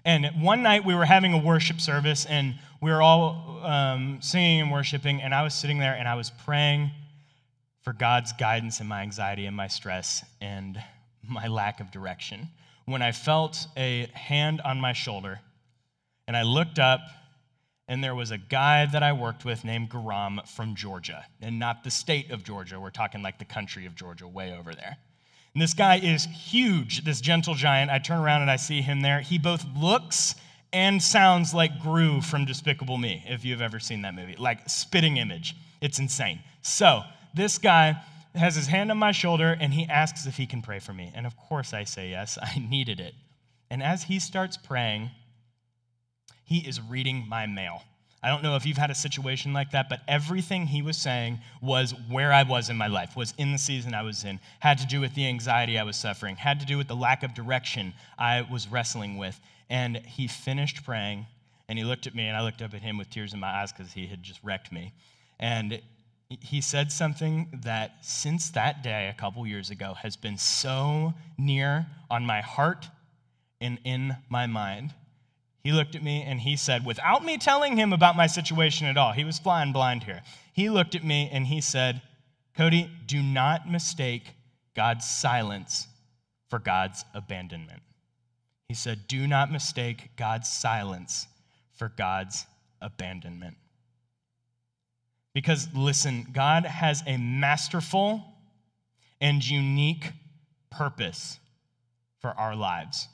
And 0.05 0.25
one 0.41 0.63
night 0.63 0.85
we 0.85 0.95
were 0.95 1.05
having 1.05 1.33
a 1.33 1.37
worship 1.37 1.79
service, 1.79 2.25
and 2.25 2.55
we 2.81 2.91
were 2.91 3.01
all 3.01 3.61
um, 3.63 4.19
singing 4.21 4.61
and 4.61 4.71
worshiping, 4.71 5.21
and 5.21 5.33
I 5.33 5.43
was 5.43 5.53
sitting 5.53 5.79
there 5.79 5.93
and 5.93 6.07
I 6.07 6.15
was 6.15 6.29
praying 6.29 6.91
for 7.81 7.93
God's 7.93 8.33
guidance 8.33 8.79
in 8.79 8.87
my 8.87 9.01
anxiety 9.01 9.45
and 9.45 9.55
my 9.55 9.67
stress 9.67 10.23
and 10.41 10.81
my 11.27 11.47
lack 11.47 11.79
of 11.79 11.91
direction 11.91 12.49
when 12.85 13.01
I 13.01 13.11
felt 13.11 13.67
a 13.77 14.07
hand 14.13 14.61
on 14.61 14.79
my 14.79 14.93
shoulder. 14.93 15.39
And 16.27 16.37
I 16.37 16.43
looked 16.43 16.79
up, 16.79 17.01
and 17.87 18.03
there 18.03 18.15
was 18.15 18.31
a 18.31 18.37
guy 18.37 18.85
that 18.85 19.03
I 19.03 19.13
worked 19.13 19.45
with 19.45 19.65
named 19.65 19.89
Garam 19.89 20.47
from 20.47 20.75
Georgia, 20.75 21.25
and 21.41 21.59
not 21.59 21.83
the 21.83 21.91
state 21.91 22.31
of 22.31 22.43
Georgia. 22.43 22.79
We're 22.79 22.91
talking 22.91 23.21
like 23.21 23.39
the 23.39 23.45
country 23.45 23.85
of 23.85 23.95
Georgia, 23.95 24.27
way 24.27 24.53
over 24.57 24.73
there. 24.73 24.97
And 25.53 25.61
this 25.61 25.73
guy 25.73 25.97
is 25.97 26.25
huge, 26.25 27.03
this 27.03 27.21
gentle 27.21 27.53
giant. 27.53 27.91
I 27.91 27.99
turn 27.99 28.19
around 28.19 28.41
and 28.41 28.49
I 28.49 28.55
see 28.55 28.81
him 28.81 29.01
there. 29.01 29.21
He 29.21 29.37
both 29.37 29.65
looks 29.77 30.35
and 30.71 31.01
sounds 31.01 31.53
like 31.53 31.79
Gru 31.79 32.21
from 32.21 32.45
Despicable 32.45 32.97
Me, 32.97 33.23
if 33.27 33.45
you've 33.45 33.61
ever 33.61 33.79
seen 33.79 34.01
that 34.01 34.15
movie, 34.15 34.35
like 34.37 34.67
spitting 34.67 35.17
image. 35.17 35.55
It's 35.81 35.99
insane. 35.99 36.39
So, 36.63 37.03
this 37.35 37.59
guy 37.59 38.01
has 38.35 38.55
his 38.55 38.67
hand 38.67 38.89
on 38.89 38.97
my 38.97 39.11
shoulder 39.11 39.55
and 39.59 39.73
he 39.73 39.85
asks 39.87 40.25
if 40.25 40.37
he 40.37 40.47
can 40.47 40.61
pray 40.63 40.79
for 40.79 40.93
me. 40.93 41.11
And 41.15 41.27
of 41.27 41.37
course 41.37 41.73
I 41.73 41.83
say 41.83 42.09
yes, 42.09 42.37
I 42.41 42.57
needed 42.57 42.99
it. 42.99 43.13
And 43.69 43.83
as 43.83 44.03
he 44.03 44.19
starts 44.19 44.57
praying, 44.57 45.11
He 46.45 46.59
is 46.59 46.81
reading 46.81 47.25
my 47.27 47.45
mail. 47.47 47.83
I 48.23 48.29
don't 48.29 48.41
know 48.41 48.55
if 48.55 48.65
you've 48.65 48.77
had 48.77 48.89
a 48.89 48.95
situation 48.95 49.51
like 49.51 49.71
that, 49.71 49.89
but 49.89 49.99
everything 50.07 50.65
he 50.65 50.81
was 50.81 50.95
saying 50.95 51.39
was 51.61 51.93
where 52.09 52.31
I 52.31 52.43
was 52.43 52.69
in 52.69 52.77
my 52.77 52.87
life, 52.87 53.17
was 53.17 53.33
in 53.37 53.51
the 53.51 53.57
season 53.57 53.93
I 53.93 54.03
was 54.03 54.23
in, 54.23 54.39
had 54.61 54.77
to 54.77 54.87
do 54.87 55.01
with 55.01 55.13
the 55.13 55.27
anxiety 55.27 55.77
I 55.77 55.83
was 55.83 55.97
suffering, 55.97 56.37
had 56.37 56.61
to 56.61 56.65
do 56.65 56.77
with 56.77 56.87
the 56.87 56.95
lack 56.95 57.23
of 57.23 57.33
direction 57.33 57.93
I 58.17 58.47
was 58.49 58.69
wrestling 58.69 59.17
with. 59.17 59.39
And 59.69 59.97
he 59.97 60.27
finished 60.27 60.85
praying, 60.85 61.25
and 61.67 61.77
he 61.77 61.83
looked 61.83 62.07
at 62.07 62.15
me, 62.15 62.27
and 62.27 62.37
I 62.37 62.43
looked 62.43 62.61
up 62.61 62.73
at 62.73 62.81
him 62.81 62.97
with 62.97 63.09
tears 63.09 63.33
in 63.33 63.41
my 63.41 63.49
eyes 63.49 63.73
because 63.73 63.91
he 63.91 64.07
had 64.07 64.23
just 64.23 64.39
wrecked 64.41 64.71
me. 64.71 64.93
And 65.37 65.81
he 66.29 66.61
said 66.61 66.93
something 66.93 67.59
that 67.63 67.97
since 68.01 68.49
that 68.51 68.83
day, 68.83 69.09
a 69.09 69.19
couple 69.19 69.45
years 69.45 69.69
ago, 69.69 69.95
has 69.95 70.15
been 70.15 70.37
so 70.37 71.13
near 71.37 71.87
on 72.09 72.25
my 72.25 72.39
heart 72.39 72.87
and 73.59 73.79
in 73.83 74.15
my 74.29 74.47
mind. 74.47 74.93
He 75.63 75.71
looked 75.71 75.95
at 75.95 76.03
me 76.03 76.23
and 76.23 76.41
he 76.41 76.57
said, 76.57 76.85
without 76.85 77.23
me 77.23 77.37
telling 77.37 77.77
him 77.77 77.93
about 77.93 78.17
my 78.17 78.27
situation 78.27 78.87
at 78.87 78.97
all, 78.97 79.13
he 79.13 79.23
was 79.23 79.39
flying 79.39 79.71
blind 79.71 80.03
here. 80.03 80.21
He 80.51 80.69
looked 80.69 80.93
at 80.93 81.03
me 81.03 81.29
and 81.31 81.47
he 81.47 81.61
said, 81.61 82.01
Cody, 82.55 82.91
do 83.05 83.21
not 83.21 83.69
mistake 83.69 84.23
God's 84.75 85.09
silence 85.09 85.87
for 86.49 86.59
God's 86.59 87.05
abandonment. 87.13 87.81
He 88.67 88.75
said, 88.75 89.07
do 89.07 89.25
not 89.25 89.51
mistake 89.51 90.09
God's 90.17 90.49
silence 90.49 91.27
for 91.73 91.89
God's 91.89 92.45
abandonment. 92.81 93.55
Because 95.33 95.67
listen, 95.73 96.27
God 96.31 96.65
has 96.65 97.03
a 97.07 97.17
masterful 97.17 98.23
and 99.21 99.47
unique 99.47 100.11
purpose 100.69 101.39
for 102.19 102.31
our 102.31 102.55
lives. 102.55 103.07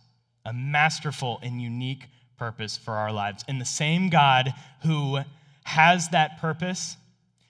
A 0.46 0.54
masterful 0.54 1.40
and 1.44 1.62
unique 1.62 2.08
purpose 2.40 2.78
for 2.78 2.94
our 2.94 3.12
lives. 3.12 3.44
And 3.48 3.62
the 3.62 3.66
same 3.66 4.10
God 4.10 4.54
who 4.84 5.20
has 5.64 6.10
that 6.10 6.40
purpose 6.40 6.98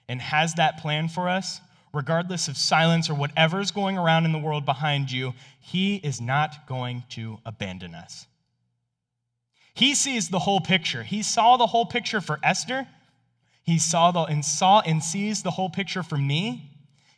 and 0.10 0.19
has 0.19 0.56
that 0.56 0.80
plan 0.82 1.08
for 1.08 1.30
us, 1.30 1.62
regardless 1.93 2.47
of 2.47 2.58
silence 2.58 3.10
or 3.10 3.13
whatever's 3.13 3.71
going 3.71 3.97
around 3.97 4.25
in 4.25 4.32
the 4.32 4.39
world 4.39 4.65
behind 4.65 5.12
you, 5.12 5.34
he 5.62 5.95
is 5.97 6.19
not 6.19 6.67
going 6.67 7.04
to 7.10 7.38
abandon 7.45 7.95
us. 7.95 8.25
He 9.73 9.95
sees 9.95 10.28
the 10.28 10.39
whole 10.39 10.60
picture. 10.60 11.04
He 11.04 11.23
saw 11.23 11.56
the 11.56 11.67
whole 11.67 11.86
picture 11.86 12.19
for 12.19 12.39
Esther. 12.43 12.88
He 13.63 13.80
saw 13.80 14.12
the, 14.12 14.23
and 14.23 14.43
saw 14.43 14.82
and 14.82 15.02
sees 15.02 15.43
the 15.43 15.52
whole 15.52 15.69
picture 15.69 16.04
for 16.04 16.17
me. 16.17 16.71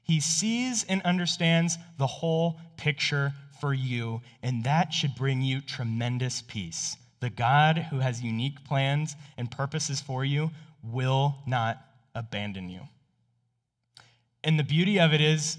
He 0.03 0.19
sees 0.19 0.83
and 0.83 1.01
understands 1.03 1.77
the 1.97 2.07
whole 2.07 2.59
picture 2.77 3.33
for 3.61 3.73
you, 3.73 4.21
and 4.43 4.63
that 4.65 4.91
should 4.91 5.15
bring 5.15 5.41
you 5.41 5.61
tremendous 5.61 6.41
peace. 6.41 6.97
The 7.21 7.29
God 7.29 7.77
who 7.77 7.99
has 7.99 8.21
unique 8.21 8.65
plans 8.65 9.15
and 9.37 9.49
purposes 9.49 10.01
for 10.01 10.25
you 10.25 10.51
will 10.83 11.37
not 11.47 11.79
abandon 12.13 12.69
you. 12.69 12.81
And 14.43 14.59
the 14.59 14.63
beauty 14.63 14.99
of 14.99 15.13
it 15.13 15.21
is, 15.21 15.57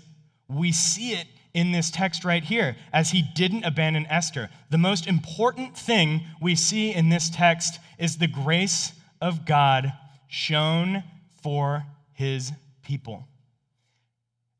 we 0.48 0.72
see 0.72 1.12
it 1.12 1.26
in 1.54 1.72
this 1.72 1.90
text 1.90 2.24
right 2.24 2.42
here, 2.42 2.76
as 2.92 3.10
he 3.10 3.22
didn't 3.22 3.64
abandon 3.64 4.06
Esther. 4.06 4.50
The 4.70 4.78
most 4.78 5.06
important 5.06 5.76
thing 5.76 6.22
we 6.40 6.54
see 6.54 6.92
in 6.92 7.10
this 7.10 7.30
text 7.30 7.78
is 7.98 8.16
the 8.16 8.26
grace 8.26 8.92
of 9.20 9.46
God 9.46 9.92
shown 10.28 11.04
for 11.42 11.84
his 12.14 12.52
people. 12.82 13.28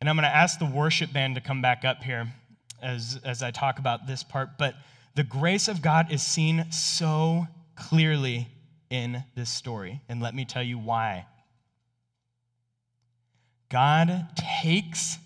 And 0.01 0.09
I'm 0.09 0.17
going 0.17 0.29
to 0.29 0.35
ask 0.35 0.59
the 0.59 0.67
worship 0.67 1.13
band 1.13 1.35
to 1.37 1.41
come 1.41 1.63
back 1.63 1.85
up 1.85 2.03
here 2.03 2.29
as, 2.83 3.19
as 3.25 3.43
I 3.43 3.51
talk 3.51 3.79
about 3.79 4.07
this 4.07 4.23
part, 4.23 4.59
but 4.59 4.75
the 5.15 5.25
grace 5.25 5.69
of 5.69 5.83
God 5.83 6.11
is 6.11 6.23
seen 6.23 6.71
so 6.71 7.47
clearly 7.77 8.49
in 8.91 9.25
this 9.35 9.51
story. 9.51 10.01
And 10.09 10.23
let 10.23 10.35
me 10.35 10.45
tell 10.45 10.63
you 10.63 10.79
why. 10.79 11.27
God 13.69 14.29
takes, 14.63 15.19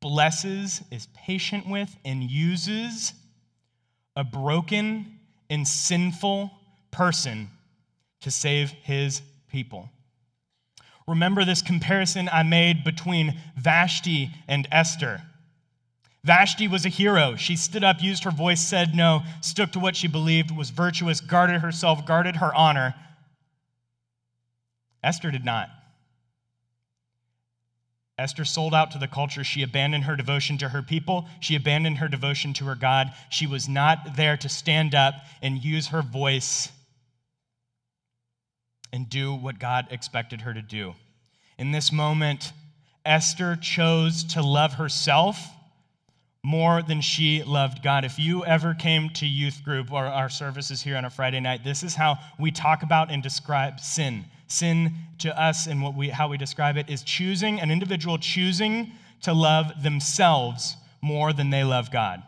blesses, 0.00 0.82
is 0.90 1.08
patient 1.14 1.68
with, 1.68 1.94
and 2.04 2.22
uses 2.22 3.14
a 4.16 4.24
broken 4.24 5.18
and 5.48 5.66
sinful 5.66 6.50
person 6.90 7.48
to 8.20 8.30
save 8.30 8.70
his 8.70 9.22
people. 9.48 9.90
Remember 11.06 11.44
this 11.44 11.62
comparison 11.62 12.28
I 12.32 12.42
made 12.42 12.84
between 12.84 13.38
Vashti 13.56 14.30
and 14.48 14.66
Esther. 14.70 15.22
Vashti 16.24 16.66
was 16.66 16.86
a 16.86 16.88
hero. 16.88 17.36
She 17.36 17.54
stood 17.54 17.84
up, 17.84 18.02
used 18.02 18.24
her 18.24 18.30
voice, 18.30 18.60
said 18.60 18.94
no, 18.94 19.22
stuck 19.42 19.72
to 19.72 19.78
what 19.78 19.94
she 19.94 20.08
believed, 20.08 20.50
was 20.50 20.70
virtuous, 20.70 21.20
guarded 21.20 21.60
herself, 21.60 22.06
guarded 22.06 22.36
her 22.36 22.52
honor. 22.54 22.94
Esther 25.02 25.30
did 25.30 25.44
not. 25.44 25.68
Esther 28.16 28.44
sold 28.46 28.72
out 28.74 28.92
to 28.92 28.98
the 28.98 29.08
culture. 29.08 29.44
She 29.44 29.62
abandoned 29.62 30.04
her 30.04 30.16
devotion 30.16 30.56
to 30.58 30.70
her 30.70 30.82
people. 30.82 31.26
She 31.40 31.56
abandoned 31.56 31.98
her 31.98 32.08
devotion 32.08 32.54
to 32.54 32.64
her 32.64 32.76
God. 32.76 33.12
She 33.28 33.46
was 33.46 33.68
not 33.68 34.16
there 34.16 34.36
to 34.38 34.48
stand 34.48 34.94
up 34.94 35.14
and 35.42 35.62
use 35.62 35.88
her 35.88 36.00
voice 36.00 36.70
and 38.92 39.10
do 39.10 39.34
what 39.34 39.58
God 39.58 39.88
expected 39.90 40.42
her 40.42 40.54
to 40.54 40.62
do. 40.62 40.94
In 41.58 41.72
this 41.72 41.92
moment, 41.92 42.52
Esther 43.04 43.56
chose 43.56 44.24
to 44.24 44.42
love 44.42 44.74
herself 44.74 45.38
more 46.44 46.82
than 46.82 47.00
she 47.00 47.42
loved 47.42 47.82
God. 47.82 48.04
If 48.04 48.18
you 48.18 48.44
ever 48.44 48.74
came 48.74 49.08
to 49.14 49.26
youth 49.26 49.64
group 49.64 49.90
or 49.90 50.04
our 50.04 50.28
services 50.28 50.82
here 50.82 50.96
on 50.96 51.06
a 51.06 51.10
Friday 51.10 51.40
night, 51.40 51.64
this 51.64 51.82
is 51.82 51.94
how 51.94 52.18
we 52.38 52.50
talk 52.50 52.82
about 52.82 53.10
and 53.10 53.22
describe 53.22 53.80
sin. 53.80 54.26
Sin 54.46 54.92
to 55.20 55.40
us 55.40 55.66
and 55.66 55.82
what 55.82 55.94
we, 55.94 56.10
how 56.10 56.28
we 56.28 56.36
describe 56.36 56.76
it 56.76 56.90
is 56.90 57.02
choosing, 57.02 57.60
an 57.60 57.70
individual 57.70 58.18
choosing 58.18 58.92
to 59.22 59.32
love 59.32 59.82
themselves 59.82 60.76
more 61.00 61.32
than 61.32 61.48
they 61.48 61.64
love 61.64 61.90
God. 61.90 62.22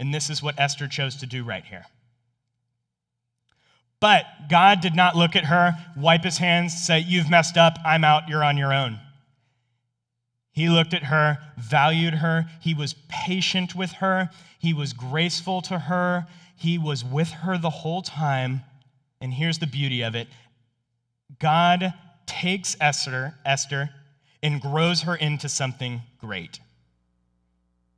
And 0.00 0.14
this 0.14 0.30
is 0.30 0.42
what 0.42 0.58
Esther 0.58 0.88
chose 0.88 1.16
to 1.16 1.26
do 1.26 1.44
right 1.44 1.64
here. 1.64 1.84
But 4.00 4.24
God 4.48 4.80
did 4.80 4.96
not 4.96 5.14
look 5.14 5.36
at 5.36 5.44
her, 5.44 5.74
wipe 5.94 6.24
his 6.24 6.38
hands, 6.38 6.74
say, 6.86 7.00
You've 7.00 7.28
messed 7.28 7.58
up, 7.58 7.76
I'm 7.84 8.02
out, 8.02 8.28
you're 8.28 8.42
on 8.42 8.56
your 8.56 8.72
own. 8.72 8.98
He 10.52 10.68
looked 10.68 10.94
at 10.94 11.04
her, 11.04 11.38
valued 11.56 12.14
her. 12.14 12.46
He 12.60 12.74
was 12.74 12.94
patient 13.08 13.74
with 13.74 13.92
her. 13.92 14.30
He 14.58 14.74
was 14.74 14.92
graceful 14.92 15.62
to 15.62 15.78
her. 15.78 16.26
He 16.54 16.78
was 16.78 17.04
with 17.04 17.30
her 17.30 17.56
the 17.58 17.70
whole 17.70 18.02
time. 18.02 18.62
And 19.20 19.32
here's 19.34 19.58
the 19.58 19.66
beauty 19.66 20.02
of 20.02 20.14
it 20.14 20.28
God 21.38 21.94
takes 22.26 22.76
Esther, 22.80 23.34
Esther 23.44 23.90
and 24.42 24.60
grows 24.60 25.02
her 25.02 25.14
into 25.14 25.48
something 25.48 26.02
great 26.18 26.60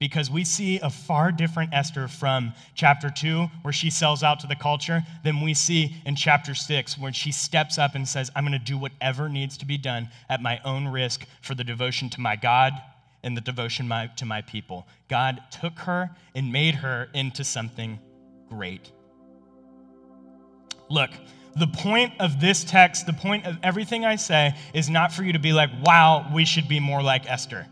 because 0.04 0.30
we 0.30 0.44
see 0.44 0.78
a 0.80 0.90
far 0.90 1.32
different 1.32 1.72
Esther 1.72 2.06
from 2.06 2.52
chapter 2.74 3.08
2, 3.08 3.46
where 3.62 3.72
she 3.72 3.88
sells 3.88 4.22
out 4.22 4.38
to 4.38 4.46
the 4.46 4.54
culture, 4.54 5.02
than 5.24 5.40
we 5.40 5.54
see 5.54 5.96
in 6.04 6.14
chapter 6.14 6.54
6, 6.54 6.98
where 6.98 7.10
she 7.10 7.32
steps 7.32 7.78
up 7.78 7.94
and 7.94 8.06
says, 8.06 8.30
I'm 8.36 8.44
going 8.44 8.52
to 8.52 8.58
do 8.58 8.76
whatever 8.76 9.30
needs 9.30 9.56
to 9.56 9.64
be 9.64 9.78
done 9.78 10.10
at 10.28 10.42
my 10.42 10.60
own 10.62 10.88
risk 10.88 11.26
for 11.40 11.54
the 11.54 11.64
devotion 11.64 12.10
to 12.10 12.20
my 12.20 12.36
God 12.36 12.74
and 13.22 13.34
the 13.34 13.40
devotion 13.40 13.88
my, 13.88 14.08
to 14.18 14.26
my 14.26 14.42
people. 14.42 14.86
God 15.08 15.40
took 15.50 15.78
her 15.78 16.10
and 16.34 16.52
made 16.52 16.74
her 16.74 17.08
into 17.14 17.42
something 17.42 17.98
great. 18.50 18.92
Look, 20.90 21.12
the 21.56 21.68
point 21.68 22.12
of 22.20 22.42
this 22.42 22.62
text, 22.62 23.06
the 23.06 23.14
point 23.14 23.46
of 23.46 23.56
everything 23.62 24.04
I 24.04 24.16
say, 24.16 24.54
is 24.74 24.90
not 24.90 25.14
for 25.14 25.22
you 25.22 25.32
to 25.32 25.38
be 25.38 25.54
like, 25.54 25.70
wow, 25.82 26.30
we 26.30 26.44
should 26.44 26.68
be 26.68 26.78
more 26.78 27.02
like 27.02 27.24
Esther. 27.26 27.66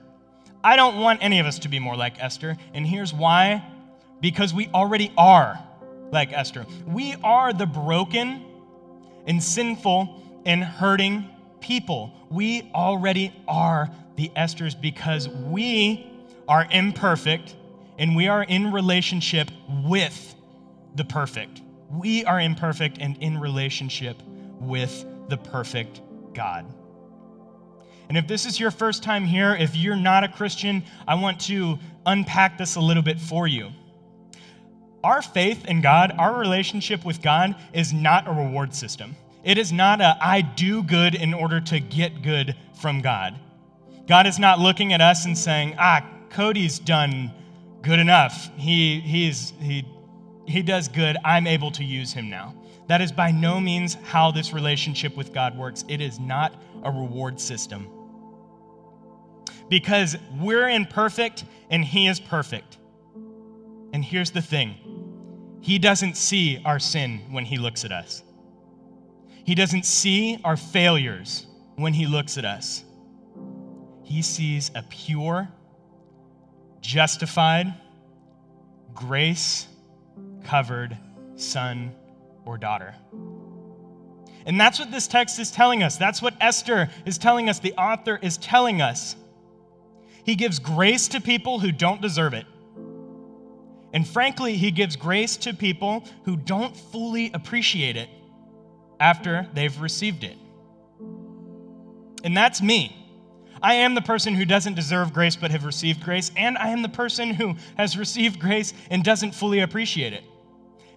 I 0.65 0.77
don't 0.77 1.01
want 1.01 1.23
any 1.23 1.41
of 1.41 1.47
us 1.47 1.59
to 1.61 1.69
be 1.69 1.79
more 1.79 1.97
like 1.97 2.23
Esther. 2.23 2.57
And 2.73 2.87
here's 2.87 3.13
why 3.13 3.65
because 4.21 4.55
we 4.55 4.69
already 4.69 5.13
are 5.19 5.59
like 6.13 6.33
Esther. 6.33 6.65
We 6.87 7.17
are 7.25 7.53
the 7.53 7.67
broken 7.67 8.45
and 9.27 9.43
sinful 9.43 10.23
and 10.47 10.63
hurting 10.63 11.29
people. 11.61 12.13
We 12.31 12.71
already 12.75 13.35
are 13.49 13.91
the 14.17 14.31
Esthers 14.37 14.81
because 14.81 15.29
we 15.29 16.09
are 16.49 16.67
imperfect 16.71 17.57
and 17.99 18.15
we 18.15 18.29
are 18.29 18.43
in 18.43 18.73
relationship 18.73 19.51
with 19.85 20.35
the 20.95 21.05
perfect. 21.05 21.63
We 21.91 22.25
are 22.25 22.41
imperfect 22.41 22.99
and 23.01 23.17
in 23.19 23.39
relationship 23.39 24.23
with 24.61 25.05
the 25.29 25.37
perfect 25.37 26.01
God. 26.35 26.67
And 28.13 28.19
if 28.19 28.27
this 28.27 28.45
is 28.45 28.61
your 28.61 28.71
first 28.71 29.03
time 29.03 29.25
here, 29.25 29.55
if 29.55 29.75
you're 29.75 29.97
not 29.97 30.23
a 30.23 30.29
Christian, 30.29 30.83
I 31.09 31.15
want 31.15 31.41
to 31.47 31.79
unpack 32.05 32.59
this 32.59 32.77
a 32.77 32.81
little 32.81 33.03
bit 33.03 33.19
for 33.19 33.49
you. 33.49 33.71
Our 35.03 35.23
faith 35.23 35.65
in 35.65 35.81
God, 35.81 36.15
our 36.19 36.39
relationship 36.39 37.07
with 37.07 37.23
God, 37.23 37.57
is 37.73 37.95
not 37.95 38.29
a 38.29 38.31
reward 38.31 38.75
system. 38.75 39.17
It 39.45 39.57
is 39.57 39.73
not 39.73 40.03
a 40.03 40.19
I 40.21 40.43
do 40.43 40.83
good 40.83 41.15
in 41.15 41.33
order 41.33 41.59
to 41.63 41.81
get 41.81 42.21
good 42.21 42.55
from 42.83 43.01
God. 43.01 43.41
God 44.07 44.27
is 44.27 44.39
not 44.39 44.59
looking 44.59 44.93
at 44.93 45.01
us 45.01 45.25
and 45.25 45.39
saying, 45.39 45.77
ah, 45.79 46.07
Cody's 46.29 46.79
done 46.79 47.33
good 47.81 47.99
enough. 47.99 48.51
He, 48.59 49.01
he's, 49.01 49.55
he, 49.59 49.87
he 50.47 50.61
does 50.61 50.87
good. 50.87 51.17
I'm 51.25 51.47
able 51.47 51.71
to 51.71 51.83
use 51.83 52.13
him 52.13 52.29
now. 52.29 52.55
That 52.89 53.01
is 53.01 53.11
by 53.11 53.31
no 53.31 53.59
means 53.59 53.95
how 54.05 54.33
this 54.33 54.53
relationship 54.53 55.17
with 55.17 55.33
God 55.33 55.57
works. 55.57 55.83
It 55.89 56.03
is 56.03 56.21
not 56.21 56.63
a 56.85 56.91
reward 56.91 57.41
system. 57.41 57.89
Because 59.73 60.19
we're 60.39 60.69
imperfect 60.69 61.47
and 61.71 61.83
He 61.83 62.07
is 62.07 62.21
perfect. 62.21 62.77
And 63.95 64.05
here's 64.05 64.31
the 64.31 64.43
thing 64.43 64.75
He 65.63 65.79
doesn't 65.79 66.19
see 66.19 66.61
our 66.67 66.79
sin 66.79 67.23
when 67.31 67.47
He 67.47 67.57
looks 67.57 67.83
at 67.87 67.91
us, 67.91 68.23
He 69.47 69.55
doesn't 69.55 69.87
see 69.87 70.39
our 70.45 70.59
failures 70.59 71.47
when 71.77 71.95
He 71.95 72.07
looks 72.07 72.37
at 72.37 72.45
us. 72.45 72.85
He 74.03 74.21
sees 74.21 74.71
a 74.75 74.83
pure, 74.83 75.49
justified, 76.83 77.73
grace 78.93 79.67
covered 80.45 80.99
son 81.37 81.95
or 82.45 82.59
daughter. 82.59 82.95
And 84.45 84.61
that's 84.61 84.79
what 84.79 84.91
this 84.91 85.07
text 85.07 85.39
is 85.39 85.51
telling 85.51 85.83
us. 85.83 85.97
That's 85.97 86.21
what 86.21 86.35
Esther 86.43 86.91
is 87.07 87.17
telling 87.17 87.49
us. 87.49 87.59
The 87.59 87.73
author 87.73 88.19
is 88.21 88.37
telling 88.37 88.83
us. 88.83 89.17
He 90.25 90.35
gives 90.35 90.59
grace 90.59 91.09
to 91.09 91.21
people 91.21 91.59
who 91.59 91.73
don't 91.73 92.01
deserve 92.01 92.35
it. 92.35 92.47
And 93.93 94.07
frankly, 94.09 94.57
he 94.57 94.71
gives 94.71 94.97
grace 94.97 95.37
to 95.39 95.53
people 95.53 96.05
who 96.25 96.37
don't 96.37 96.77
fully 96.77 97.31
appreciate 97.35 97.97
it 97.97 98.09
after 98.99 99.49
they've 99.53 99.79
received 99.81 100.25
it. 100.25 100.37
And 102.25 102.37
that's 102.37 102.63
me. 102.63 102.99
I 103.63 103.75
am 103.75 103.95
the 103.95 104.03
person 104.03 104.35
who 104.35 104.45
doesn't 104.45 104.75
deserve 104.75 105.13
grace 105.13 105.37
but 105.37 105.51
have 105.51 105.65
received 105.65 106.03
grace, 106.03 106.33
and 106.37 106.59
I 106.59 106.69
am 106.69 106.83
the 106.83 106.89
person 106.89 107.31
who 107.31 107.55
has 107.77 107.97
received 107.97 108.41
grace 108.41 108.73
and 108.91 109.05
doesn't 109.05 109.35
fully 109.35 109.61
appreciate 109.61 110.13
it. 110.13 110.25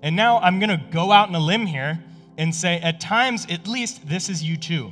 And 0.02 0.16
now 0.16 0.40
I'm 0.40 0.60
going 0.60 0.70
to 0.70 0.84
go 0.92 1.12
out 1.12 1.30
on 1.30 1.36
a 1.36 1.40
limb 1.40 1.66
here 1.66 2.04
and 2.38 2.54
say, 2.54 2.80
at 2.80 3.00
times, 3.00 3.46
at 3.50 3.68
least, 3.68 4.08
this 4.08 4.30
is 4.30 4.44
you 4.44 4.58
too. 4.58 4.92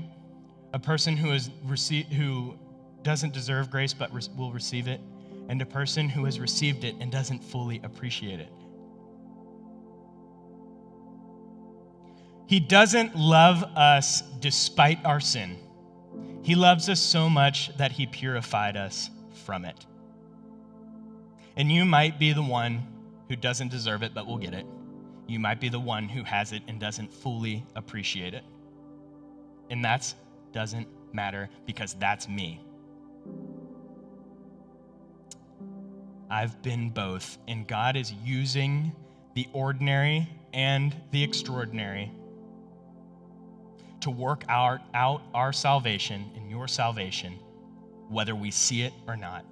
A 0.74 0.80
person 0.80 1.18
who, 1.18 1.30
has 1.30 1.50
received, 1.66 2.14
who 2.14 2.56
doesn't 3.04 3.34
deserve 3.34 3.70
grace 3.70 3.94
but 3.94 4.12
will 4.36 4.52
receive 4.52 4.88
it, 4.88 5.02
and 5.50 5.62
a 5.62 5.66
person 5.66 6.10
who 6.10 6.26
has 6.26 6.40
received 6.40 6.84
it 6.84 6.96
and 7.00 7.12
doesn't 7.12 7.44
fully 7.44 7.82
appreciate 7.84 8.40
it. 8.40 8.52
He 12.46 12.60
doesn't 12.60 13.16
love 13.16 13.64
us 13.64 14.22
despite 14.40 15.04
our 15.06 15.20
sin. 15.20 15.58
He 16.44 16.56
loves 16.56 16.90
us 16.90 17.00
so 17.00 17.30
much 17.30 17.76
that 17.78 17.92
he 17.92 18.06
purified 18.06 18.78
us 18.78 19.10
from 19.46 19.66
it. 19.66 19.86
And 21.56 21.72
you 21.72 21.86
might 21.86 22.20
be 22.20 22.34
the 22.34 22.44
one 22.44 22.86
who 23.30 23.36
doesn't 23.36 23.70
deserve 23.70 24.04
it 24.04 24.14
but 24.14 24.28
will 24.28 24.38
get 24.38 24.54
it. 24.54 24.66
You 25.28 25.40
might 25.40 25.60
be 25.62 25.70
the 25.70 25.80
one 25.80 26.10
who 26.10 26.24
has 26.24 26.52
it 26.52 26.62
and 26.68 26.80
doesn't 26.80 27.14
fully 27.14 27.66
appreciate 27.76 28.34
it. 28.34 28.44
And 29.70 29.84
that 29.86 30.14
doesn't 30.52 30.88
matter 31.14 31.50
because 31.66 31.94
that's 31.94 32.28
me. 32.28 32.62
I've 36.34 36.64
been 36.64 36.90
both, 36.90 37.38
and 37.48 37.68
God 37.68 37.96
is 37.96 38.12
using 38.26 38.92
the 39.36 39.48
ordinary 39.54 40.28
and 40.52 40.96
the 41.12 41.24
extraordinary 41.24 42.12
to 44.02 44.10
work 44.10 44.44
out, 44.50 44.82
our 45.36 45.54
salvation 45.54 46.26
and 46.36 46.50
your 46.50 46.68
salvation, 46.68 47.34
whether 48.10 48.34
we 48.34 48.50
see 48.50 48.82
it 48.82 48.94
or 49.08 49.16
not. 49.16 49.46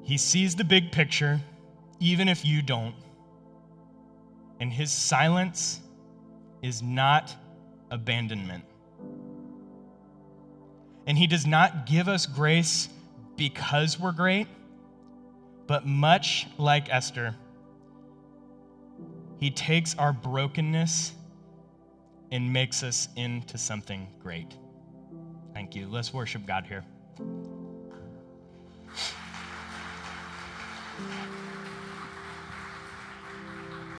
He 0.00 0.16
sees 0.16 0.56
the 0.56 0.64
big 0.64 0.90
picture, 0.92 1.38
even 2.00 2.26
if 2.26 2.42
you 2.42 2.62
don't. 2.62 2.94
And 4.60 4.72
his 4.72 4.90
silence 4.90 5.78
is 6.62 6.80
not 6.82 7.36
abandonment. 7.90 8.64
And 11.06 11.18
he 11.18 11.26
does 11.26 11.46
not 11.46 11.84
give 11.84 12.08
us 12.08 12.24
grace 12.24 12.88
because 13.36 14.00
we're 14.00 14.12
great, 14.12 14.46
but 15.72 15.86
much 15.86 16.46
like 16.58 16.92
Esther, 16.92 17.34
he 19.38 19.50
takes 19.50 19.94
our 19.94 20.12
brokenness 20.12 21.12
and 22.30 22.52
makes 22.52 22.82
us 22.82 23.08
into 23.16 23.56
something 23.56 24.06
great. 24.22 24.54
Thank 25.54 25.74
you. 25.74 25.88
Let's 25.88 26.12
worship 26.12 26.44
God 26.44 26.66
here. 26.66 26.84